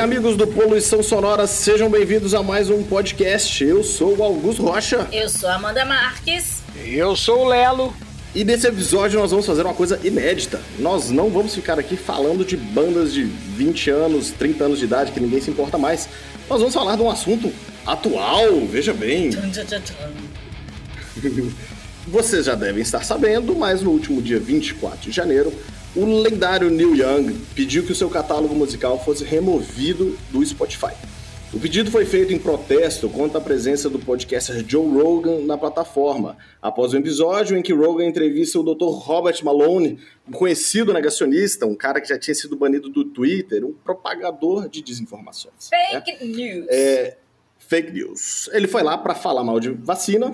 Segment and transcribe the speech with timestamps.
[0.00, 3.62] amigos do Poluição Sonora, sejam bem-vindos a mais um podcast.
[3.62, 5.06] Eu sou o Augusto Rocha.
[5.12, 6.62] Eu sou a Amanda Marques.
[6.82, 7.94] E eu sou o Lelo.
[8.34, 10.58] E nesse episódio nós vamos fazer uma coisa inédita.
[10.78, 15.12] Nós não vamos ficar aqui falando de bandas de 20 anos, 30 anos de idade
[15.12, 16.08] que ninguém se importa mais.
[16.48, 17.52] Nós vamos falar de um assunto
[17.86, 19.28] atual, veja bem.
[22.08, 25.52] Vocês já devem estar sabendo, mas no último dia 24 de janeiro,
[25.94, 30.94] o lendário Neil Young pediu que o seu catálogo musical fosse removido do Spotify.
[31.52, 36.38] O pedido foi feito em protesto contra a presença do podcaster Joe Rogan na plataforma,
[36.62, 38.84] após um episódio em que Rogan entrevista o Dr.
[38.84, 39.98] Robert Malone,
[40.28, 44.80] um conhecido negacionista, um cara que já tinha sido banido do Twitter, um propagador de
[44.80, 45.68] desinformações.
[45.68, 46.32] Fake né?
[46.32, 46.66] news.
[46.68, 47.16] É,
[47.58, 48.48] fake news.
[48.52, 50.32] Ele foi lá para falar mal de vacina,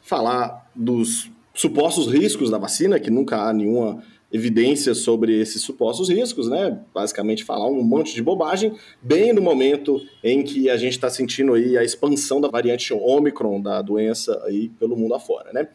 [0.00, 6.48] falar dos supostos riscos da vacina, que nunca há nenhuma evidências sobre esses supostos riscos,
[6.48, 6.80] né?
[6.94, 11.54] Basicamente falar um monte de bobagem, bem no momento em que a gente está sentindo
[11.54, 15.68] aí a expansão da variante Omicron da doença aí pelo mundo afora, né?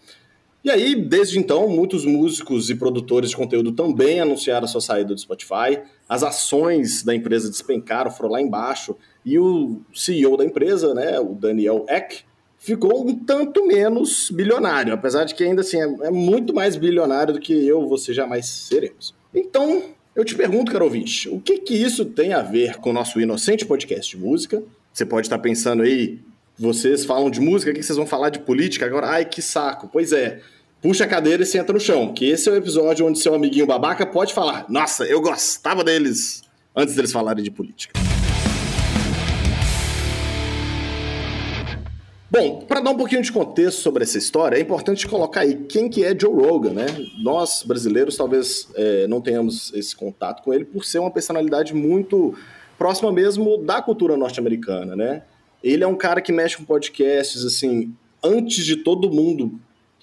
[0.64, 5.20] E aí, desde então, muitos músicos e produtores de conteúdo também anunciaram sua saída do
[5.20, 5.82] Spotify.
[6.08, 8.96] As ações da empresa despencaram, foram lá embaixo.
[9.26, 12.20] E o CEO da empresa, né, o Daniel Eck,
[12.62, 17.34] ficou um tanto menos bilionário, apesar de que ainda assim é, é muito mais bilionário
[17.34, 19.16] do que eu você jamais seremos.
[19.34, 19.84] Então,
[20.16, 23.20] eu te pergunto, caro ouvinte, o que que isso tem a ver com o nosso
[23.20, 24.62] inocente podcast de música?
[24.94, 26.20] Você pode estar pensando aí,
[26.58, 29.08] vocês falam de música, o que vocês vão falar de política agora?
[29.08, 29.90] Ai, que saco.
[29.92, 30.40] Pois é,
[30.81, 33.66] puxa a cadeira e senta no chão, que esse é o episódio onde seu amiguinho
[33.66, 36.44] babaca pode falar, nossa, eu gostava deles,
[36.75, 38.01] antes deles falarem de política.
[42.31, 45.90] Bom, para dar um pouquinho de contexto sobre essa história, é importante colocar aí quem
[45.90, 46.86] que é Joe Rogan, né?
[47.22, 52.34] Nós, brasileiros, talvez é, não tenhamos esse contato com ele por ser uma personalidade muito
[52.78, 55.24] próxima mesmo da cultura norte-americana, né?
[55.62, 57.94] Ele é um cara que mexe com podcasts, assim,
[58.24, 59.59] antes de todo mundo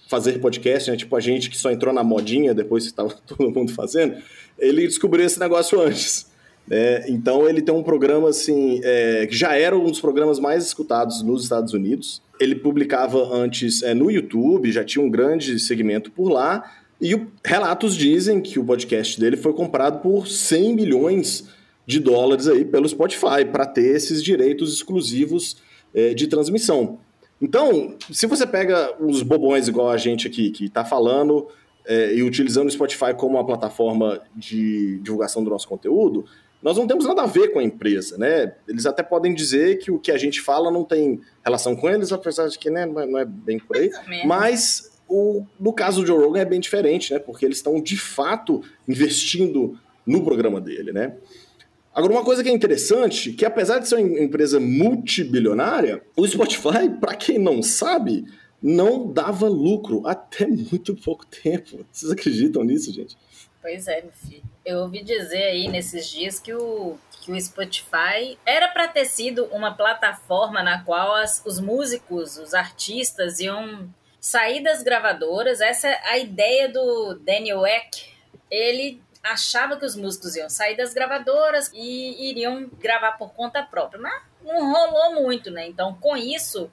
[0.06, 0.99] fazer podcast, né?
[0.99, 4.22] Tipo a gente que só entrou na modinha depois que estava todo mundo fazendo,
[4.59, 6.31] ele descobriu esse negócio antes.
[6.71, 10.65] É, então ele tem um programa assim é, que já era um dos programas mais
[10.67, 12.23] escutados nos Estados Unidos.
[12.39, 16.71] Ele publicava antes é, no YouTube, já tinha um grande segmento por lá.
[17.01, 21.49] E o, relatos dizem que o podcast dele foi comprado por 100 milhões
[21.87, 25.57] de dólares aí pelo Spotify para ter esses direitos exclusivos
[25.95, 26.99] é, de transmissão.
[27.41, 31.47] Então, se você pega os bobões igual a gente aqui que está falando
[31.87, 36.27] é, e utilizando o Spotify como uma plataforma de divulgação do nosso conteúdo,
[36.63, 38.55] nós não temos nada a ver com a empresa, né?
[38.67, 42.13] Eles até podem dizer que o que a gente fala não tem relação com eles,
[42.13, 43.91] apesar de que né, não é bem por aí.
[44.25, 47.19] Mas o, no caso do Joe Rogan é bem diferente, né?
[47.19, 51.15] Porque eles estão de fato investindo no programa dele, né?
[51.95, 56.89] Agora, uma coisa que é interessante, que apesar de ser uma empresa multibilionária, o Spotify,
[57.01, 58.25] para quem não sabe,
[58.63, 61.85] não dava lucro até muito pouco tempo.
[61.91, 63.17] Vocês acreditam nisso, gente?
[63.61, 64.43] Pois é, meu filho.
[64.69, 69.47] Eu ouvi dizer aí nesses dias que o, que o Spotify era para ter sido
[69.47, 73.89] uma plataforma na qual as, os músicos, os artistas iam
[74.21, 75.62] sair das gravadoras.
[75.62, 78.12] Essa é a ideia do Daniel Eck.
[78.51, 83.99] Ele achava que os músicos iam sair das gravadoras e iriam gravar por conta própria,
[83.99, 85.67] mas não rolou muito, né?
[85.67, 86.71] Então, com isso,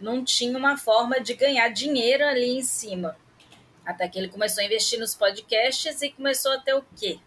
[0.00, 3.16] não tinha uma forma de ganhar dinheiro ali em cima.
[3.84, 7.18] Até que ele começou a investir nos podcasts e começou a ter o quê?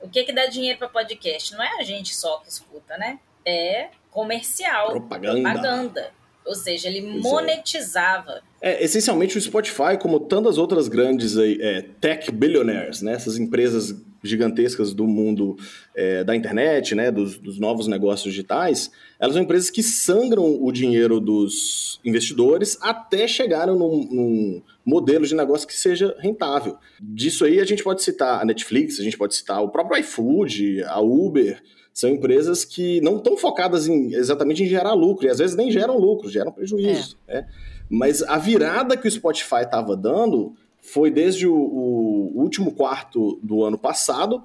[0.00, 1.52] O que que dá dinheiro para podcast?
[1.52, 3.18] Não é a gente só que escuta, né?
[3.44, 5.42] É comercial, propaganda.
[5.42, 6.10] propaganda.
[6.44, 8.42] Ou seja, ele pois monetizava.
[8.60, 8.72] É.
[8.72, 8.84] é.
[8.84, 13.12] essencialmente o Spotify, como tantas outras grandes é, tech billionaires, né?
[13.12, 15.56] Essas empresas gigantescas do mundo
[15.94, 17.10] é, da internet, né?
[17.10, 23.26] Dos, dos, novos negócios digitais, elas são empresas que sangram o dinheiro dos investidores até
[23.26, 26.76] chegarem num, num modelo de negócio que seja rentável.
[27.00, 30.82] Disso aí a gente pode citar a Netflix, a gente pode citar o próprio iFood,
[30.84, 31.62] a Uber,
[31.92, 35.68] são empresas que não estão focadas em, exatamente em gerar lucro, e às vezes nem
[35.68, 37.18] geram lucro, geram prejuízo.
[37.26, 37.40] É.
[37.40, 37.48] Né?
[37.90, 40.54] Mas a virada que o Spotify estava dando
[40.92, 44.42] foi desde o, o, último quarto do ano passado,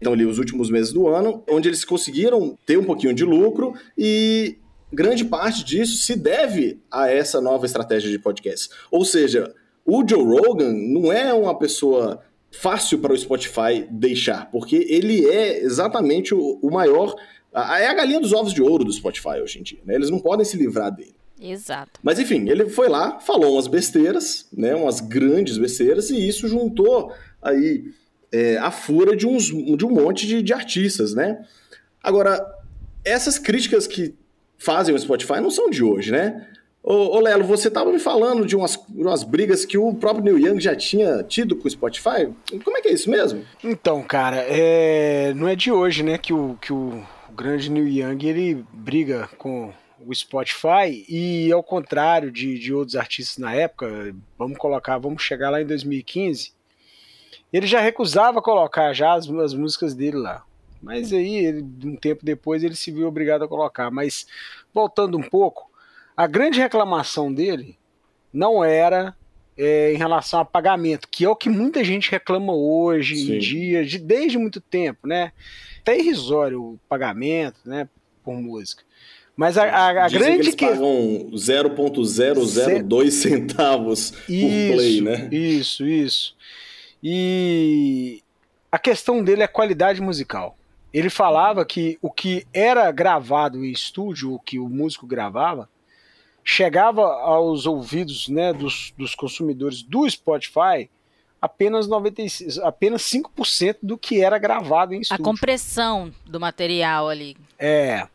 [0.00, 3.74] então ali os últimos meses do ano, onde eles conseguiram ter um pouquinho de lucro
[3.96, 4.56] e
[4.92, 8.70] grande parte disso se deve a essa nova estratégia de podcast.
[8.90, 9.54] Ou seja,
[9.84, 15.62] o Joe Rogan não é uma pessoa fácil para o Spotify deixar, porque ele é
[15.62, 17.14] exatamente o, o maior.
[17.52, 19.94] A, é a galinha dos ovos de ouro do Spotify hoje em dia, né?
[19.94, 21.14] Eles não podem se livrar dele.
[21.40, 21.98] Exato.
[22.02, 24.74] Mas enfim, ele foi lá, falou umas besteiras, né?
[24.74, 27.84] Umas grandes besteiras, e isso juntou aí
[28.30, 31.44] é, a fúria de, uns, de um monte de, de artistas, né?
[32.02, 32.44] Agora,
[33.04, 34.14] essas críticas que
[34.58, 36.46] fazem o Spotify não são de hoje, né?
[36.82, 40.38] Ô, ô Lelo, você estava me falando de umas, umas brigas que o próprio Neil
[40.38, 42.28] Young já tinha tido com o Spotify.
[42.64, 43.44] Como é que é isso mesmo?
[43.62, 45.34] Então, cara, é...
[45.34, 47.02] não é de hoje, né, que o, que o
[47.36, 49.72] grande Neil Young ele briga com
[50.06, 55.50] o Spotify e ao contrário de, de outros artistas na época, vamos colocar, vamos chegar
[55.50, 56.52] lá em 2015,
[57.52, 60.44] ele já recusava colocar já as, as músicas dele lá.
[60.82, 63.90] Mas aí, ele, um tempo depois, ele se viu obrigado a colocar.
[63.90, 64.26] Mas
[64.72, 65.70] voltando um pouco,
[66.16, 67.76] a grande reclamação dele
[68.32, 69.14] não era
[69.56, 73.34] é, em relação a pagamento, que é o que muita gente reclama hoje Sim.
[73.34, 75.32] em dia, de, desde muito tempo, né?
[75.80, 77.88] Até irrisório o pagamento, né,
[78.24, 78.82] por música.
[79.36, 85.28] Mas a, a, a grande que eles pagam 0.002 centavos por play, né?
[85.32, 86.36] Isso, isso.
[87.02, 88.22] E
[88.70, 90.56] a questão dele é qualidade musical.
[90.92, 95.68] Ele falava que o que era gravado em estúdio, o que o músico gravava,
[96.44, 100.90] chegava aos ouvidos né, dos, dos consumidores do Spotify
[101.40, 105.22] apenas, 96, apenas 5% do que era gravado em estúdio.
[105.22, 107.36] A compressão do material ali.
[107.58, 108.06] É.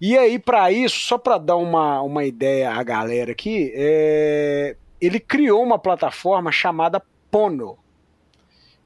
[0.00, 5.18] E aí, para isso, só para dar uma, uma ideia à galera aqui, é, ele
[5.18, 7.78] criou uma plataforma chamada Pono,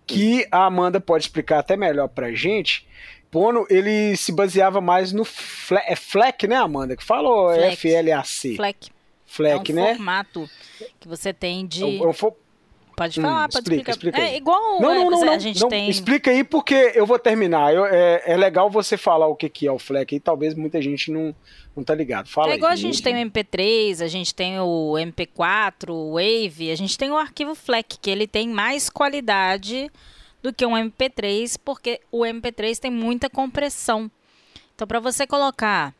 [0.06, 2.86] que a Amanda pode explicar até melhor pra gente,
[3.30, 5.22] Pono, ele se baseava mais no
[5.86, 6.96] é FLAC, né, Amanda?
[6.96, 8.56] Que fala ou é FLAC?
[8.56, 8.90] FLAC.
[9.24, 9.94] FLAC, é um né?
[9.94, 10.50] formato
[10.98, 11.82] que você tem de...
[11.82, 12.34] É um, for...
[13.00, 14.18] Pode falar, hum, pode explica, explicar.
[14.18, 15.88] Explica é igual não, não, não, a gente não, tem...
[15.88, 17.72] Explica aí porque eu vou terminar.
[17.72, 20.82] Eu, é, é legal você falar o que, que é o FLAC e talvez muita
[20.82, 21.34] gente não,
[21.74, 22.28] não tá ligado.
[22.28, 22.74] Fala é igual aí.
[22.74, 27.10] a gente tem o MP3, a gente tem o MP4, o Wave, a gente tem
[27.10, 29.90] o arquivo FLAC, que ele tem mais qualidade
[30.42, 34.10] do que um MP3, porque o MP3 tem muita compressão.
[34.74, 35.94] Então, para você colocar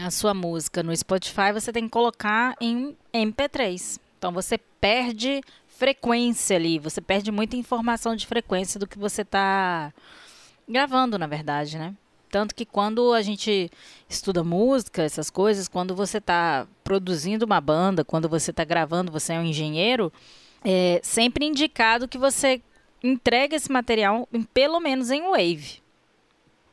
[0.00, 3.98] a sua música no Spotify, você tem que colocar em MP3.
[4.16, 5.40] Então, você perde
[5.80, 9.90] frequência ali, você perde muita informação de frequência do que você está
[10.68, 11.94] gravando, na verdade, né?
[12.30, 13.70] Tanto que quando a gente
[14.06, 19.32] estuda música, essas coisas, quando você está produzindo uma banda, quando você está gravando, você
[19.32, 20.12] é um engenheiro,
[20.62, 22.60] é sempre indicado que você
[23.02, 25.80] entrega esse material em, pelo menos em Wave.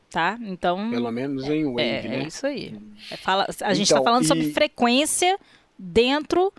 [0.09, 0.37] Tá?
[0.41, 0.91] Então.
[0.91, 2.23] Pelo menos em Wave, é, né?
[2.23, 2.77] É isso aí.
[3.09, 4.27] É, fala, a gente está então, falando e...
[4.27, 5.39] sobre frequência
[5.79, 6.51] dentro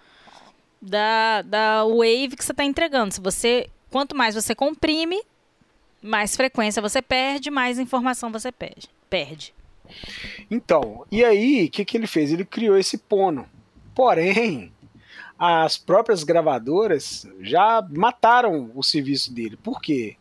[0.81, 3.15] da, da Wave que você está entregando.
[3.15, 5.21] Se você, quanto mais você comprime,
[6.03, 8.89] mais frequência você perde, mais informação você perde.
[9.11, 9.55] perde.
[10.51, 12.33] Então, e aí, o que, que ele fez?
[12.33, 13.49] Ele criou esse pono.
[13.95, 14.73] Porém,
[15.39, 19.57] as próprias gravadoras já mataram o serviço dele.
[19.57, 20.17] Por quê?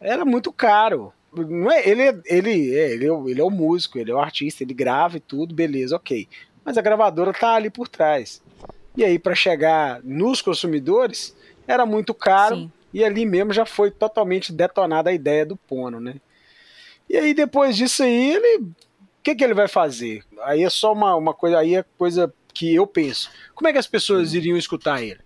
[0.00, 1.12] Era muito caro.
[1.32, 4.62] Não é, ele, ele, é, ele, é, ele é o músico, ele é o artista,
[4.62, 6.28] ele grava e tudo, beleza, ok.
[6.64, 8.42] Mas a gravadora tá ali por trás.
[8.96, 11.34] E aí, para chegar nos consumidores,
[11.66, 12.56] era muito caro.
[12.56, 12.72] Sim.
[12.92, 16.16] E ali mesmo já foi totalmente detonada a ideia do Pono, né?
[17.08, 18.58] E aí, depois disso aí, ele.
[18.58, 20.24] O que, que ele vai fazer?
[20.42, 23.30] Aí é só uma, uma coisa, aí é coisa que eu penso.
[23.54, 25.20] Como é que as pessoas iriam escutar ele?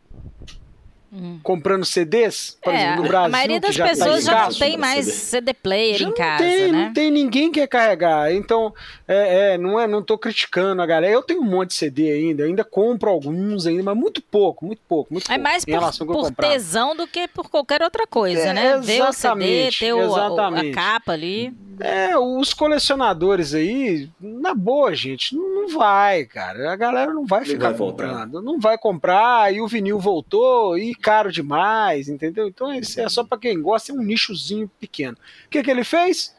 [1.18, 1.40] Hum.
[1.42, 3.26] Comprando CDs, por é, exemplo, no Brasil.
[3.26, 6.44] A maioria das já pessoas tá já não tem mais CD player já em casa,
[6.44, 6.84] tem, né?
[6.84, 8.34] Não tem ninguém que quer carregar.
[8.34, 8.74] Então,
[9.08, 11.14] é, é, não é, não tô criticando a galera.
[11.14, 14.82] Eu tenho um monte de CD ainda, ainda compro alguns ainda, mas muito pouco, muito
[14.86, 15.40] pouco, muito é pouco.
[15.40, 18.78] É mais por, por tesão do que por qualquer outra coisa, é, né?
[18.78, 21.54] Ver o CD, ter o, a, a capa ali.
[21.78, 26.72] É, os colecionadores aí, na boa, gente, não, não vai, cara.
[26.72, 28.40] A galera não vai ficar vai comprando.
[28.40, 32.48] Não vai comprar, e o vinil voltou, e caro demais, entendeu?
[32.48, 35.16] Então isso é só para quem gosta, é um nichozinho pequeno.
[35.46, 36.34] O que, que ele fez?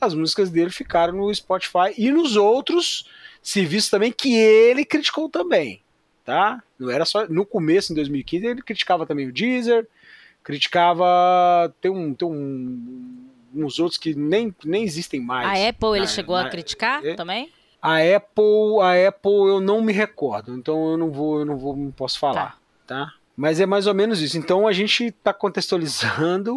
[0.00, 3.08] As músicas dele ficaram no Spotify e nos outros
[3.40, 5.80] serviços também que ele criticou também,
[6.24, 6.60] tá?
[6.76, 9.86] Não era só no começo, em 2015, ele criticava também o Deezer,
[10.42, 15.46] criticava tem um, tem um uns outros que nem, nem existem mais.
[15.46, 17.52] A Apple ele na, chegou na, a criticar é, também?
[17.80, 21.76] A Apple, a Apple eu não me recordo, então eu não vou, eu não vou,
[21.76, 23.06] não posso falar, tá?
[23.06, 23.12] tá?
[23.38, 24.36] Mas é mais ou menos isso.
[24.36, 26.52] Então a gente está contextualizando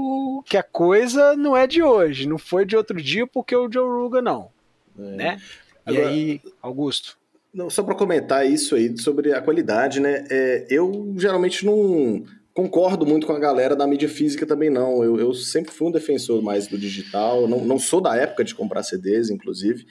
[0.47, 3.87] que a coisa não é de hoje, não foi de outro dia porque o Joe
[3.87, 4.49] Rogan não,
[4.97, 5.01] é.
[5.03, 5.41] né?
[5.85, 7.19] E Agora, aí, Augusto?
[7.53, 10.25] Não, só para comentar isso aí sobre a qualidade, né?
[10.31, 15.03] É, eu geralmente não concordo muito com a galera da mídia física também não.
[15.03, 17.47] Eu, eu sempre fui um defensor mais do digital.
[17.47, 19.85] Não, não sou da época de comprar CDs, inclusive,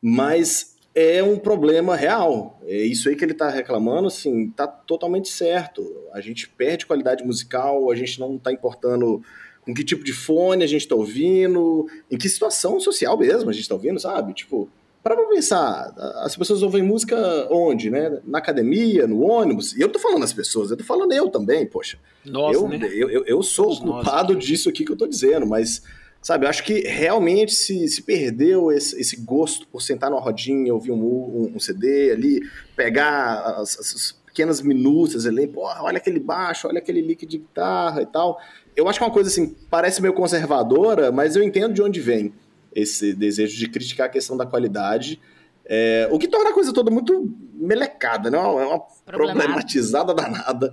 [0.00, 2.60] mas é um problema real.
[2.64, 5.84] É isso aí que ele está reclamando, assim, tá totalmente certo.
[6.12, 9.22] A gente perde qualidade musical, a gente não está importando
[9.62, 13.52] com que tipo de fone a gente está ouvindo, em que situação social mesmo a
[13.52, 14.32] gente está ouvindo, sabe?
[14.32, 14.68] Tipo,
[15.02, 17.16] para pra pensar, as pessoas ouvem música
[17.50, 18.20] onde, né?
[18.24, 19.74] Na academia, no ônibus.
[19.74, 21.98] E eu tô falando as pessoas, eu tô falando eu também, poxa.
[22.24, 22.78] Nossa, eu, né?
[22.92, 24.44] eu, eu, eu sou culpado nós.
[24.44, 25.82] disso aqui que eu tô dizendo, mas,
[26.22, 30.72] sabe, eu acho que realmente se, se perdeu esse, esse gosto por sentar numa rodinha,
[30.72, 32.40] ouvir um, um, um CD ali,
[32.76, 38.02] pegar as, as pequenas minúcias ali, pô, olha aquele baixo, olha aquele lick de guitarra
[38.02, 38.40] e tal.
[38.76, 42.00] Eu acho que é uma coisa assim, parece meio conservadora, mas eu entendo de onde
[42.00, 42.32] vem
[42.74, 45.20] esse desejo de criticar a questão da qualidade.
[45.64, 48.38] É, o que torna a coisa toda muito melecada, né?
[48.38, 50.72] É uma problematizada danada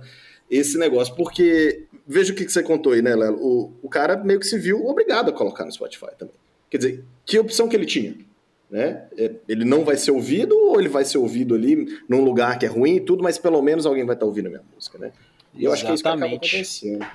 [0.50, 3.36] esse negócio, porque veja o que, que você contou aí, né, Lelo?
[3.36, 6.34] O, o cara meio que se viu obrigado a colocar no Spotify também.
[6.70, 8.16] Quer dizer, que opção que ele tinha?
[8.70, 9.04] Né?
[9.16, 12.66] É, ele não vai ser ouvido ou ele vai ser ouvido ali num lugar que
[12.66, 15.12] é ruim e tudo, mas pelo menos alguém vai estar ouvindo a minha música, né?
[15.54, 16.56] E eu acho que é isso que acaba Exatamente.
[16.56, 17.06] acontecendo.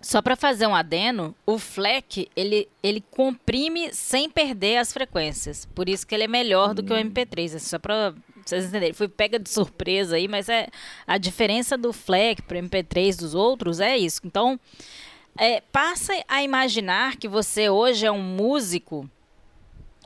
[0.00, 5.68] Só para fazer um adeno, o FLAC, ele, ele comprime sem perder as frequências.
[5.74, 7.54] Por isso que ele é melhor do que o MP3.
[7.54, 8.12] É só para
[8.50, 8.92] vocês entenderem.
[8.92, 10.68] Fui pega de surpresa aí, mas é
[11.06, 14.20] a diferença do FLAC para o MP3 dos outros é isso.
[14.24, 14.58] Então,
[15.36, 19.08] é, passa a imaginar que você hoje é um músico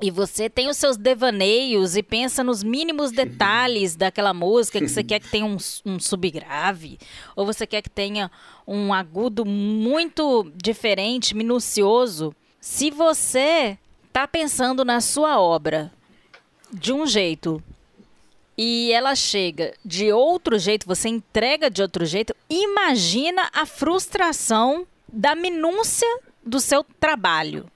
[0.00, 5.02] e você tem os seus devaneios e pensa nos mínimos detalhes daquela música que você
[5.02, 6.98] quer que tenha um, um subgrave,
[7.34, 8.30] ou você quer que tenha
[8.66, 12.34] um agudo muito diferente, minucioso.
[12.60, 15.90] Se você está pensando na sua obra
[16.70, 17.62] de um jeito
[18.58, 25.34] e ela chega de outro jeito, você entrega de outro jeito, imagina a frustração da
[25.34, 26.08] minúcia
[26.44, 27.66] do seu trabalho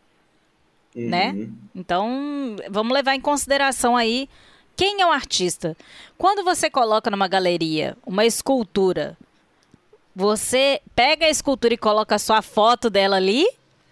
[0.92, 1.30] né?
[1.30, 1.52] Uhum.
[1.72, 4.28] Então, vamos levar em consideração aí
[4.76, 5.76] quem é o artista.
[6.18, 9.16] Quando você coloca numa galeria uma escultura,
[10.14, 13.46] você pega a escultura e coloca a sua foto dela ali,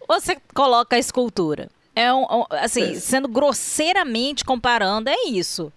[0.09, 1.71] ou você coloca a escultura?
[1.95, 2.95] É um, um- assim, É.
[3.00, 5.73] sendo grosseiramente comparando, é isso.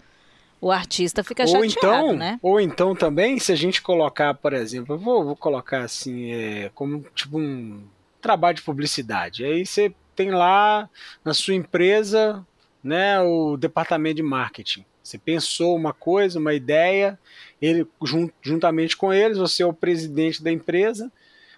[0.61, 2.39] O artista fica ou chateado, então, né?
[2.41, 6.69] ou então também, se a gente colocar, por exemplo, eu vou, vou colocar assim, é,
[6.75, 7.83] como tipo um
[8.21, 9.43] trabalho de publicidade.
[9.43, 10.87] Aí você tem lá
[11.25, 12.45] na sua empresa,
[12.83, 14.85] né, o departamento de marketing.
[15.03, 17.17] Você pensou uma coisa, uma ideia,
[17.59, 21.11] ele jun- juntamente com eles, você é o presidente da empresa,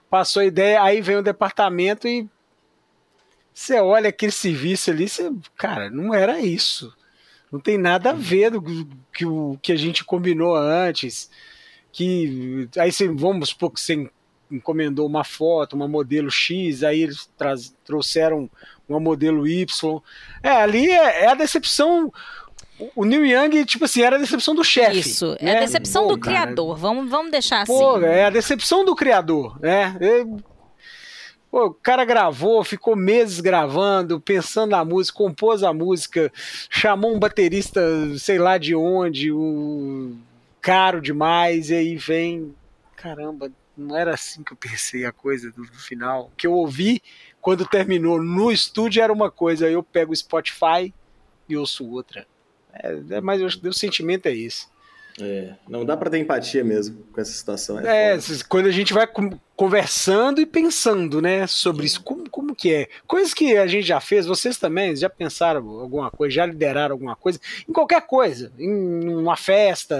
[0.10, 2.25] passou a ideia, aí vem o departamento e
[3.53, 6.95] você olha aquele serviço ali, você, cara, não era isso.
[7.53, 8.62] Não tem nada a ver do
[9.13, 11.29] que o que a gente combinou antes.
[11.91, 14.10] Que aí você, vamos supor que você
[14.51, 18.50] encomendou uma foto, uma modelo X, aí eles traz- trouxeram
[18.89, 20.01] uma modelo Y.
[20.41, 22.12] É, ali é, é a decepção.
[22.95, 25.00] o- Neil Young, tipo assim, era a decepção do chefe.
[25.00, 25.57] Isso, é né?
[25.57, 26.75] a decepção Pô, do cara, criador.
[26.75, 27.72] Vamos, vamos deixar assim.
[27.72, 29.95] Pô, é a decepção do criador, né?
[30.01, 30.52] É-
[31.53, 36.33] Pô, o cara gravou, ficou meses gravando, pensando na música, compôs a música,
[36.67, 37.79] chamou um baterista,
[38.17, 40.19] sei lá de onde, um
[40.60, 42.55] caro demais, e aí vem,
[42.95, 46.31] caramba, não era assim que eu pensei a coisa do, final.
[46.33, 47.03] O que eu ouvi
[47.39, 50.91] quando terminou no estúdio era uma coisa, aí eu pego o Spotify
[51.48, 52.25] e ouço outra.
[52.74, 54.65] É, é, mas o sentimento é esse.
[55.22, 57.79] É, não dá pra ter empatia mesmo com essa situação.
[57.79, 59.08] É, essas- quando a gente vai
[59.55, 62.88] conversando e pensando, né, sobre isso, como, como que é?
[63.05, 67.15] Coisas que a gente já fez, vocês também já pensaram alguma coisa, já lideraram alguma
[67.15, 67.39] coisa,
[67.70, 69.96] em qualquer coisa, em uma festa,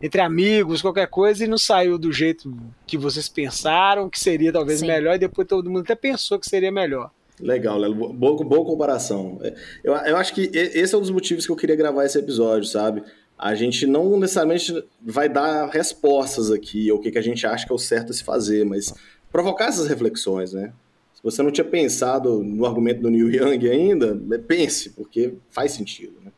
[0.00, 2.56] entre amigos, qualquer coisa, e não saiu do jeito
[2.86, 4.86] que vocês pensaram, que seria talvez Sim.
[4.86, 7.10] melhor, e depois todo mundo até pensou que seria melhor.
[7.40, 8.12] Legal, Lelo.
[8.12, 9.38] Boa, boa comparação.
[9.42, 12.18] É, Eu, eu acho que esse é um dos motivos que eu queria gravar esse
[12.18, 13.02] episódio, sabe?
[13.42, 17.64] A gente não necessariamente vai dar respostas aqui, ou o que, que a gente acha
[17.64, 18.92] que é o certo a se fazer, mas
[19.32, 20.74] provocar essas reflexões, né?
[21.14, 25.72] Se você não tinha pensado no argumento do Neil Young ainda, é, pense, porque faz
[25.72, 26.30] sentido, né?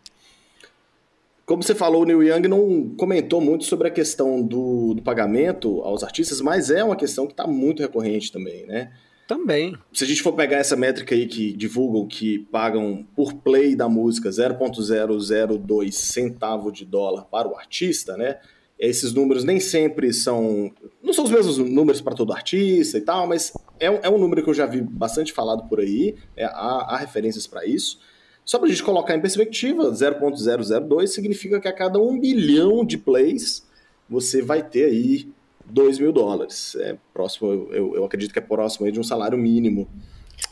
[1.44, 5.80] Como você falou, o Neil Young não comentou muito sobre a questão do, do pagamento
[5.82, 8.92] aos artistas, mas é uma questão que está muito recorrente também, né?
[9.26, 9.76] Também.
[9.92, 13.88] se a gente for pegar essa métrica aí que divulgam que pagam por play da
[13.88, 18.38] música 0.002 centavo de dólar para o artista, né?
[18.78, 20.72] Esses números nem sempre são.
[21.02, 24.18] Não são os mesmos números para todo artista e tal, mas é um, é um
[24.18, 28.00] número que eu já vi bastante falado por aí, é, há, há referências para isso.
[28.44, 32.98] Só para a gente colocar em perspectiva, 0.002 significa que a cada um bilhão de
[32.98, 33.64] plays
[34.08, 35.28] você vai ter aí
[35.66, 36.75] 2 mil dólares.
[36.81, 39.88] É próximo, eu, eu acredito que é próximo aí de um salário mínimo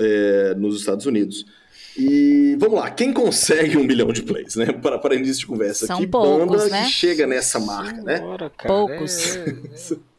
[0.00, 1.44] é, nos Estados Unidos.
[1.98, 4.66] E vamos lá, quem consegue um milhão de plays, né?
[4.72, 5.86] Para, para início de conversa.
[5.86, 6.84] São que poucos, banda né?
[6.84, 8.18] que chega nessa marca, né?
[8.18, 9.36] Senhora, cara, Poucos.
[9.36, 10.10] é- é-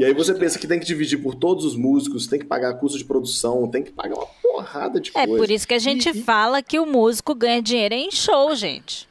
[0.00, 2.44] E aí você poucos, pensa que tem que dividir por todos os músicos, tem que
[2.46, 5.36] pagar custo de produção, tem que pagar uma porrada de É coisa.
[5.44, 9.06] por isso que a gente E- fala que o músico ganha dinheiro em show, gente.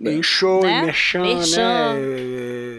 [0.00, 0.80] Em show, Né?
[0.80, 1.94] em merchan, Merchan.
[1.94, 2.00] né?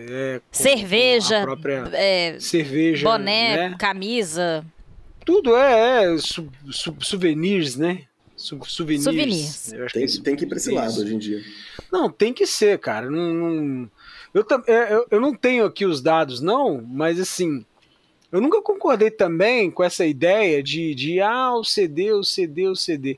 [0.08, 3.76] É, com- Cerveja, com a própria é, cerveja, boné, né?
[3.80, 4.66] camisa.
[5.26, 8.04] Tudo é, é su- su- souvenirs, né?
[8.36, 9.04] Su- souvenirs.
[9.06, 9.74] Souvenirs.
[9.74, 10.76] Eu acho Tem, que é tem que ir pra esse isso.
[10.76, 11.42] lado hoje em dia.
[11.92, 13.10] Não, tem que ser, cara.
[13.10, 13.90] Não, não-
[14.34, 17.66] eu, é, eu, eu não tenho aqui os dados, não, mas assim,
[18.32, 22.76] eu nunca concordei também com essa ideia de, de ah, o CD, o CD, o
[22.76, 23.18] CD.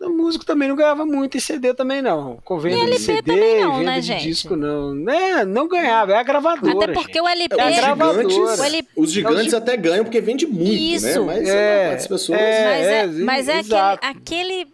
[0.00, 2.38] O músico também não ganhava muito em CD também, não.
[2.44, 4.22] Com venda E de LP CD, também não, venda né, de gente?
[4.28, 4.94] disco, não.
[4.94, 5.44] Né?
[5.44, 6.84] Não ganhava, é a gravadora.
[6.84, 7.20] Até porque gente.
[7.22, 7.56] o LP.
[7.58, 8.28] É a os gravadora.
[8.30, 11.24] gigantes, O LP os gigantes É até ganham porque vende muito, Isso.
[11.24, 11.34] né?
[11.36, 12.38] Mas É, pessoas...
[12.40, 12.64] é.
[12.64, 14.68] mas é, é, mas é aquele, aquele.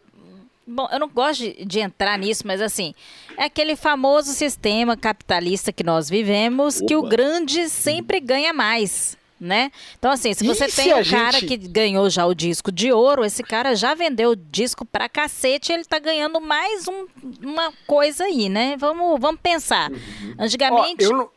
[0.66, 2.94] Bom, eu não gosto de, de entrar nisso, mas assim,
[3.38, 7.08] é aquele famoso sistema capitalista que nós vivemos, que o Opa.
[7.08, 9.16] grande sempre ganha mais.
[9.40, 9.72] Né?
[9.98, 12.32] Então, assim, se E você se tem um a cara gente- que ganhou já o
[12.34, 16.86] disco de ouro, esse cara já vendeu o disco pra cacete, ele tá ganhando mais
[16.86, 17.06] um-
[17.42, 18.76] uma coisa aí, né?
[18.78, 19.90] Vamos, vamos pensar.
[19.90, 21.28] Ó, Antigamente, não,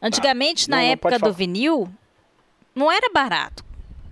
[0.00, 1.90] Antigamente, Não, na não, época pode do vinil,
[2.74, 3.64] não era barato.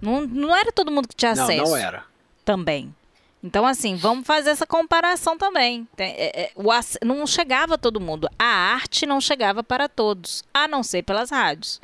[0.02, 2.04] Não, não era todo mundo que tinha não, acesso não era.
[2.44, 2.94] também.
[3.42, 5.86] Então, assim, vamos fazer essa comparação também.
[5.94, 6.64] Tem- é, é, o
[7.04, 8.28] não chegava a todo mundo.
[8.38, 11.80] A arte não chegava para todos, a não ser pelas rádios.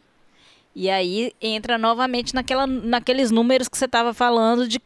[0.75, 4.81] E aí entra novamente naquela, naqueles números que você estava falando de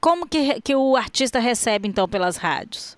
[0.00, 2.96] como que, que o artista recebe, então, pelas rádios.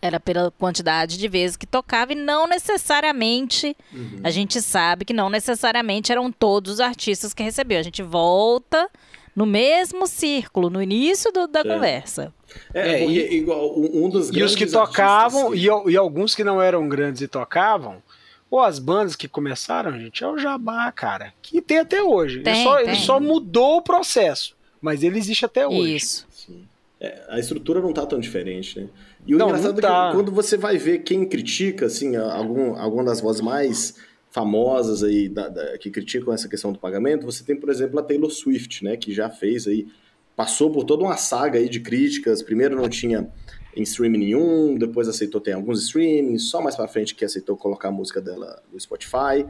[0.00, 3.76] Era pela quantidade de vezes que tocava e não necessariamente.
[4.22, 7.80] A gente sabe que não necessariamente eram todos os artistas que recebiam.
[7.80, 8.88] A gente volta
[9.34, 11.64] no mesmo círculo, no início do- da É.
[11.64, 12.32] conversa.
[12.72, 16.42] É, É, porque igual um dos E os que tocavam, artistas e, e alguns que
[16.42, 18.02] não eram grandes e tocavam,
[18.50, 21.32] ou as bandas que começaram, gente, é o Jabá, cara.
[21.42, 22.40] Que tem até hoje.
[22.40, 23.00] Tem, ele, só, ele tem.
[23.02, 25.96] só mudou o processo, mas ele existe até hoje.
[25.96, 26.26] Isso.
[26.30, 26.64] Sim.
[27.00, 28.88] É, a estrutura não tá tão diferente, né?
[29.26, 30.12] E o Não, engraçado não é que tá.
[30.12, 33.94] quando você vai ver quem critica, assim, algum, alguma das vozes mais
[34.30, 38.02] famosas aí da- da- que criticam essa questão do pagamento, você tem, por exemplo, a
[38.02, 38.96] Taylor Swift, né?
[38.96, 39.86] Que já fez aí,
[40.36, 42.42] passou por toda uma saga aí de críticas.
[42.42, 43.28] Primeiro não tinha
[43.80, 47.88] em streaming nenhum, depois aceitou ter alguns streamings, só mais pra frente que aceitou colocar
[47.88, 49.46] a música dela no Spotify.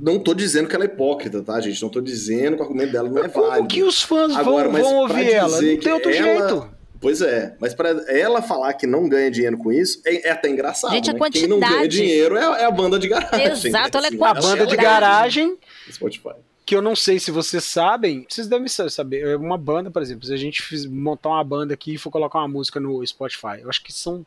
[0.00, 1.80] Não tô dizendo que ela é hipócrita, tá, gente?
[1.82, 3.68] Não tô dizendo que o argumento dela não é Como válido.
[3.68, 5.60] que os fãs Agora, vão, vão ouvir ela?
[5.60, 6.76] Não tem outro ela- jeito.
[6.98, 10.48] Pois é, mas pra ela falar que não ganha dinheiro com isso, é, é até
[10.48, 10.90] engraçado.
[10.92, 11.18] Gente, a né?
[11.30, 13.46] Quem não ganha quantidade- dinheiro é, é a banda de garagem.
[13.52, 15.56] Exato, olha Assim, A a ela- banda de garagem,
[15.92, 16.30] Spotify.
[16.66, 19.24] Que eu não sei se vocês sabem, vocês devem sa- saber.
[19.24, 22.10] É uma banda, por exemplo, se a gente fiz- montar uma banda aqui e for
[22.10, 24.26] colocar uma música no Spotify, eu acho que são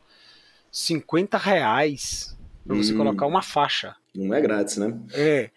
[0.72, 2.96] 50 reais pra você Hum.
[2.96, 3.94] colocar uma faixa.
[4.14, 4.96] Não é grátis, né?
[5.12, 5.50] É.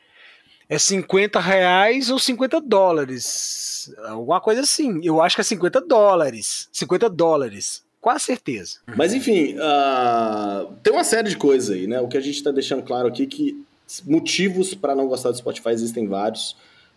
[0.69, 3.93] É 50 reais ou 50 dólares.
[4.05, 4.99] Alguma coisa assim.
[5.03, 6.67] Eu acho que é 50 dólares.
[6.71, 7.83] 50 dólares.
[8.01, 8.79] Quase certeza.
[8.97, 12.01] Mas enfim, ah, tem uma série de coisas aí, né?
[12.01, 13.63] O que a gente tá deixando claro aqui é que
[14.05, 16.55] motivos para não gostar do Spotify existem vários.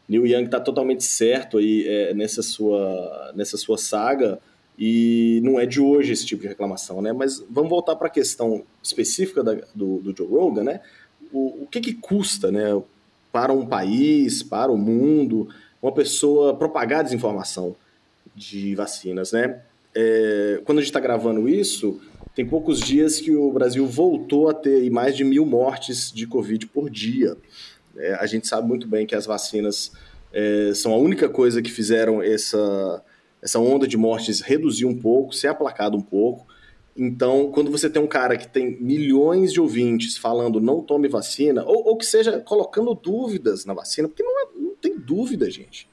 [0.08, 4.38] Neil Young tá totalmente certo aí é, nessa, sua, nessa sua saga
[4.78, 7.12] e não é de hoje esse tipo de reclamação, né?
[7.12, 10.80] Mas vamos voltar para a questão específica da- do, do Joe Rogan, né?
[11.32, 12.80] O, o que que custa, né?
[13.32, 15.48] Para um país, para o mundo,
[15.82, 17.74] uma pessoa propagar desinformação
[18.34, 19.62] de vacinas, né?
[19.94, 21.98] É, quando a gente está gravando isso,
[22.34, 26.66] tem poucos dias que o Brasil voltou a ter mais de mil mortes de Covid
[26.66, 27.34] por dia.
[27.98, 29.92] É, a gente sabe muito bem que as vacinas
[30.32, 33.02] é, são a única coisa que fizeram essa,
[33.42, 36.46] essa onda de mortes reduzir um pouco, ser aplacado um pouco.
[36.96, 41.62] Então, quando você tem um cara que tem milhões de ouvintes falando não tome vacina,
[41.64, 45.86] ou, ou que seja colocando dúvidas na vacina, porque não, é- não tem dúvida, gente.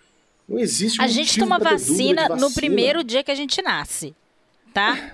[0.48, 2.52] Não existe A um gente motivo toma de vacina no vacina.
[2.56, 4.14] primeiro dia que a gente nasce,
[4.74, 5.14] tá?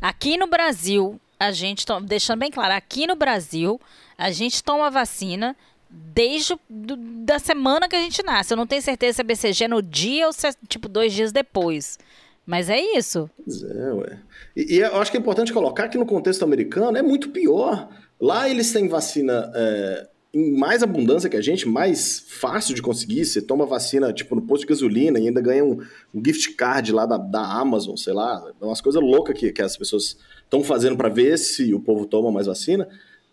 [0.00, 3.80] Aqui no Brasil, a gente toma, deixando bem claro, aqui no Brasil,
[4.18, 5.56] a gente toma vacina
[5.94, 8.52] desde do- da semana que a gente nasce.
[8.52, 11.32] Eu não tenho certeza se é BCG no dia ou se é tipo dois dias
[11.32, 11.98] depois.
[12.46, 13.30] Mas é isso.
[13.44, 14.18] Pois é, ué.
[14.54, 17.88] E, e eu acho que é importante colocar que no contexto americano é muito pior.
[18.20, 23.24] Lá eles têm vacina é, em mais abundância que a gente, mais fácil de conseguir.
[23.24, 25.80] Você toma vacina, tipo, no posto de gasolina e ainda ganha um,
[26.14, 28.44] um gift card lá da, da Amazon, sei lá.
[28.60, 32.04] É umas coisas loucas que, que as pessoas estão fazendo para ver se o povo
[32.04, 32.86] toma mais vacina.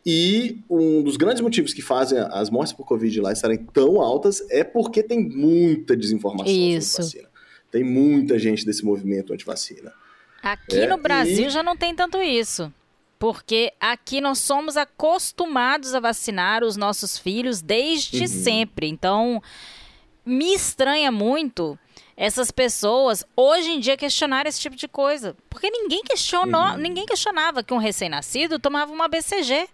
[0.05, 4.41] E um dos grandes motivos que fazem as mortes por Covid lá estarem tão altas
[4.49, 6.91] é porque tem muita desinformação Isso.
[7.03, 7.29] sobre vacina.
[7.71, 9.93] Tem muita gente desse movimento anti-vacina.
[10.41, 12.73] Aqui É, no Brasil e- já não tem tanto isso.
[13.19, 18.27] Porque aqui nós somos acostumados a vacinar os nossos filhos desde Uhum.
[18.27, 18.87] sempre.
[18.87, 19.41] Então,
[20.25, 21.77] me estranha muito
[22.17, 25.35] essas pessoas hoje em dia questionarem esse tipo de coisa.
[25.49, 26.77] Porque ninguém questionou, uhum.
[26.77, 29.67] ninguém questionava que um recém-nascido tomava uma BCG.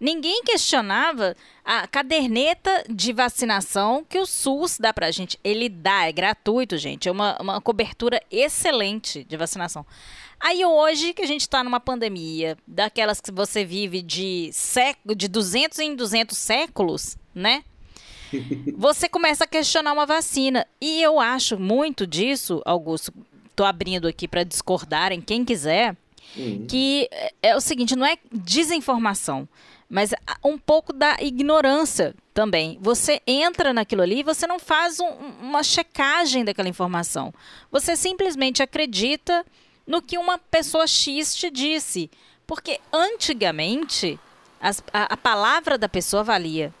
[0.00, 5.38] Ninguém questionava a caderneta de vacinação que o SUS dá pra gente.
[5.42, 7.08] Ele dá, é gratuito, gente.
[7.08, 9.84] É uma, uma cobertura excelente de vacinação.
[10.40, 15.26] Aí hoje que a gente está numa pandemia, daquelas que você vive de, século, de
[15.26, 17.64] 200 em 200 séculos, né?
[18.76, 20.66] Você começa a questionar uma vacina.
[20.80, 23.12] E eu acho muito disso, Augusto,
[23.56, 25.96] tô abrindo aqui para discordarem, quem quiser,
[26.36, 26.66] uhum.
[26.68, 27.08] que
[27.42, 29.48] é o seguinte, não é desinformação,
[29.88, 30.12] mas
[30.44, 32.78] um pouco da ignorância também.
[32.80, 35.08] Você entra naquilo ali e você não faz um,
[35.40, 37.32] uma checagem daquela informação.
[37.70, 39.44] Você simplesmente acredita
[39.86, 42.10] no que uma pessoa X te disse.
[42.46, 44.18] Porque antigamente
[44.60, 46.72] as, a, a palavra da pessoa valia.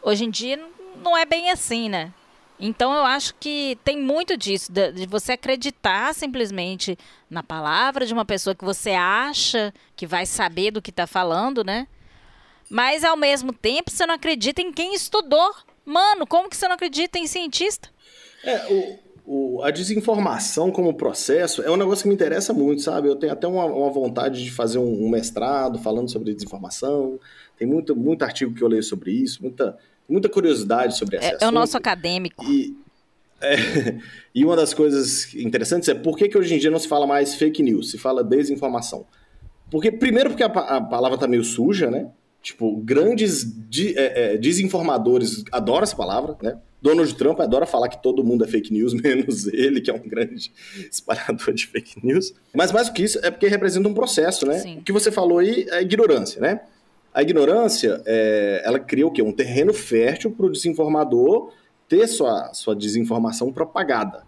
[0.00, 0.64] Hoje em dia
[1.02, 2.12] não é bem assim, né?
[2.60, 6.98] Então eu acho que tem muito disso, de, você acreditar simplesmente
[7.30, 11.62] na palavra de uma pessoa que você acha que vai saber do que está falando,
[11.62, 11.86] né?
[12.70, 15.54] Mas ao mesmo tempo você não acredita em quem estudou.
[15.84, 17.88] Mano, como que você não acredita em cientista?
[18.44, 23.08] É, o, o, a desinformação como processo é um negócio que me interessa muito, sabe?
[23.08, 27.18] Eu tenho até uma, uma vontade de fazer um, um, mestrado falando sobre desinformação.
[27.56, 29.76] Tem muito, muito artigo que eu leio sobre isso, muita,
[30.08, 31.42] muita curiosidade sobre esse é, assunto.
[31.42, 32.44] É o nosso acadêmico.
[32.44, 32.76] E,
[33.40, 33.56] é,
[34.34, 37.06] e uma das coisas interessantes é por que, que hoje em dia não se fala
[37.06, 39.06] mais fake news, se fala desinformação.
[39.70, 42.10] Porque, primeiro, porque a, a palavra está meio suja, né?
[42.42, 46.58] Tipo, grandes de, é, é, desinformadores adoram essa palavra, né?
[46.80, 50.08] Donald Trump adora falar que todo mundo é fake news, menos ele, que é um
[50.08, 50.52] grande
[50.90, 52.32] espalhador de fake news.
[52.54, 54.58] Mas mais do que isso, é porque representa um processo, né?
[54.60, 54.78] Sim.
[54.78, 56.60] O que você falou aí é ignorância, né?
[57.12, 59.22] A ignorância, é, ela cria o quê?
[59.22, 61.52] Um terreno fértil para o desinformador
[61.88, 64.22] ter sua, sua desinformação propagada.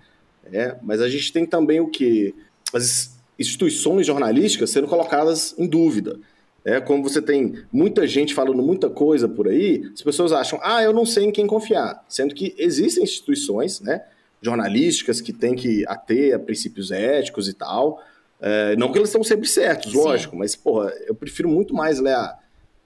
[0.50, 0.76] Né?
[0.82, 2.34] Mas a gente tem também o quê?
[2.74, 6.18] As instituições jornalísticas sendo colocadas em dúvida.
[6.64, 10.82] É, como você tem muita gente falando muita coisa por aí, as pessoas acham, ah,
[10.82, 12.04] eu não sei em quem confiar.
[12.08, 14.04] Sendo que existem instituições né,
[14.42, 18.02] jornalísticas que têm que ater a princípios éticos e tal.
[18.40, 19.98] É, não que eles estão sempre certos, Sim.
[19.98, 22.38] lógico, mas, porra, eu prefiro muito mais ler a,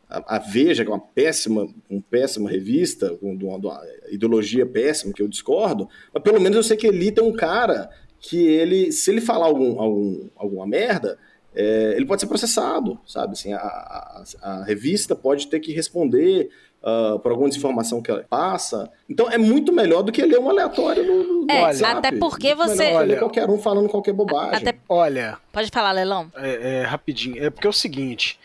[0.09, 5.13] a, a Veja, que é uma péssima, uma péssima revista, com uma, uma ideologia péssima
[5.13, 7.89] que eu discordo, mas pelo menos eu sei que ali tem um cara
[8.21, 11.19] que ele, se ele falar algum, algum, alguma merda,
[11.55, 13.33] é, ele pode ser processado, sabe?
[13.33, 16.51] Assim, a, a, a revista pode ter que responder
[16.85, 18.91] uh, por alguma desinformação que ela passa.
[19.09, 21.99] Então é muito melhor do que ler um aleatório no, no é, WhatsApp.
[21.99, 22.93] Até porque muito você.
[22.93, 24.55] Olha, qualquer um falando qualquer bobagem.
[24.55, 24.75] Até...
[24.89, 25.39] Olha.
[25.53, 26.31] Pode falar, Lelão.
[26.37, 27.43] É, é, rapidinho.
[27.43, 28.39] É porque é o seguinte.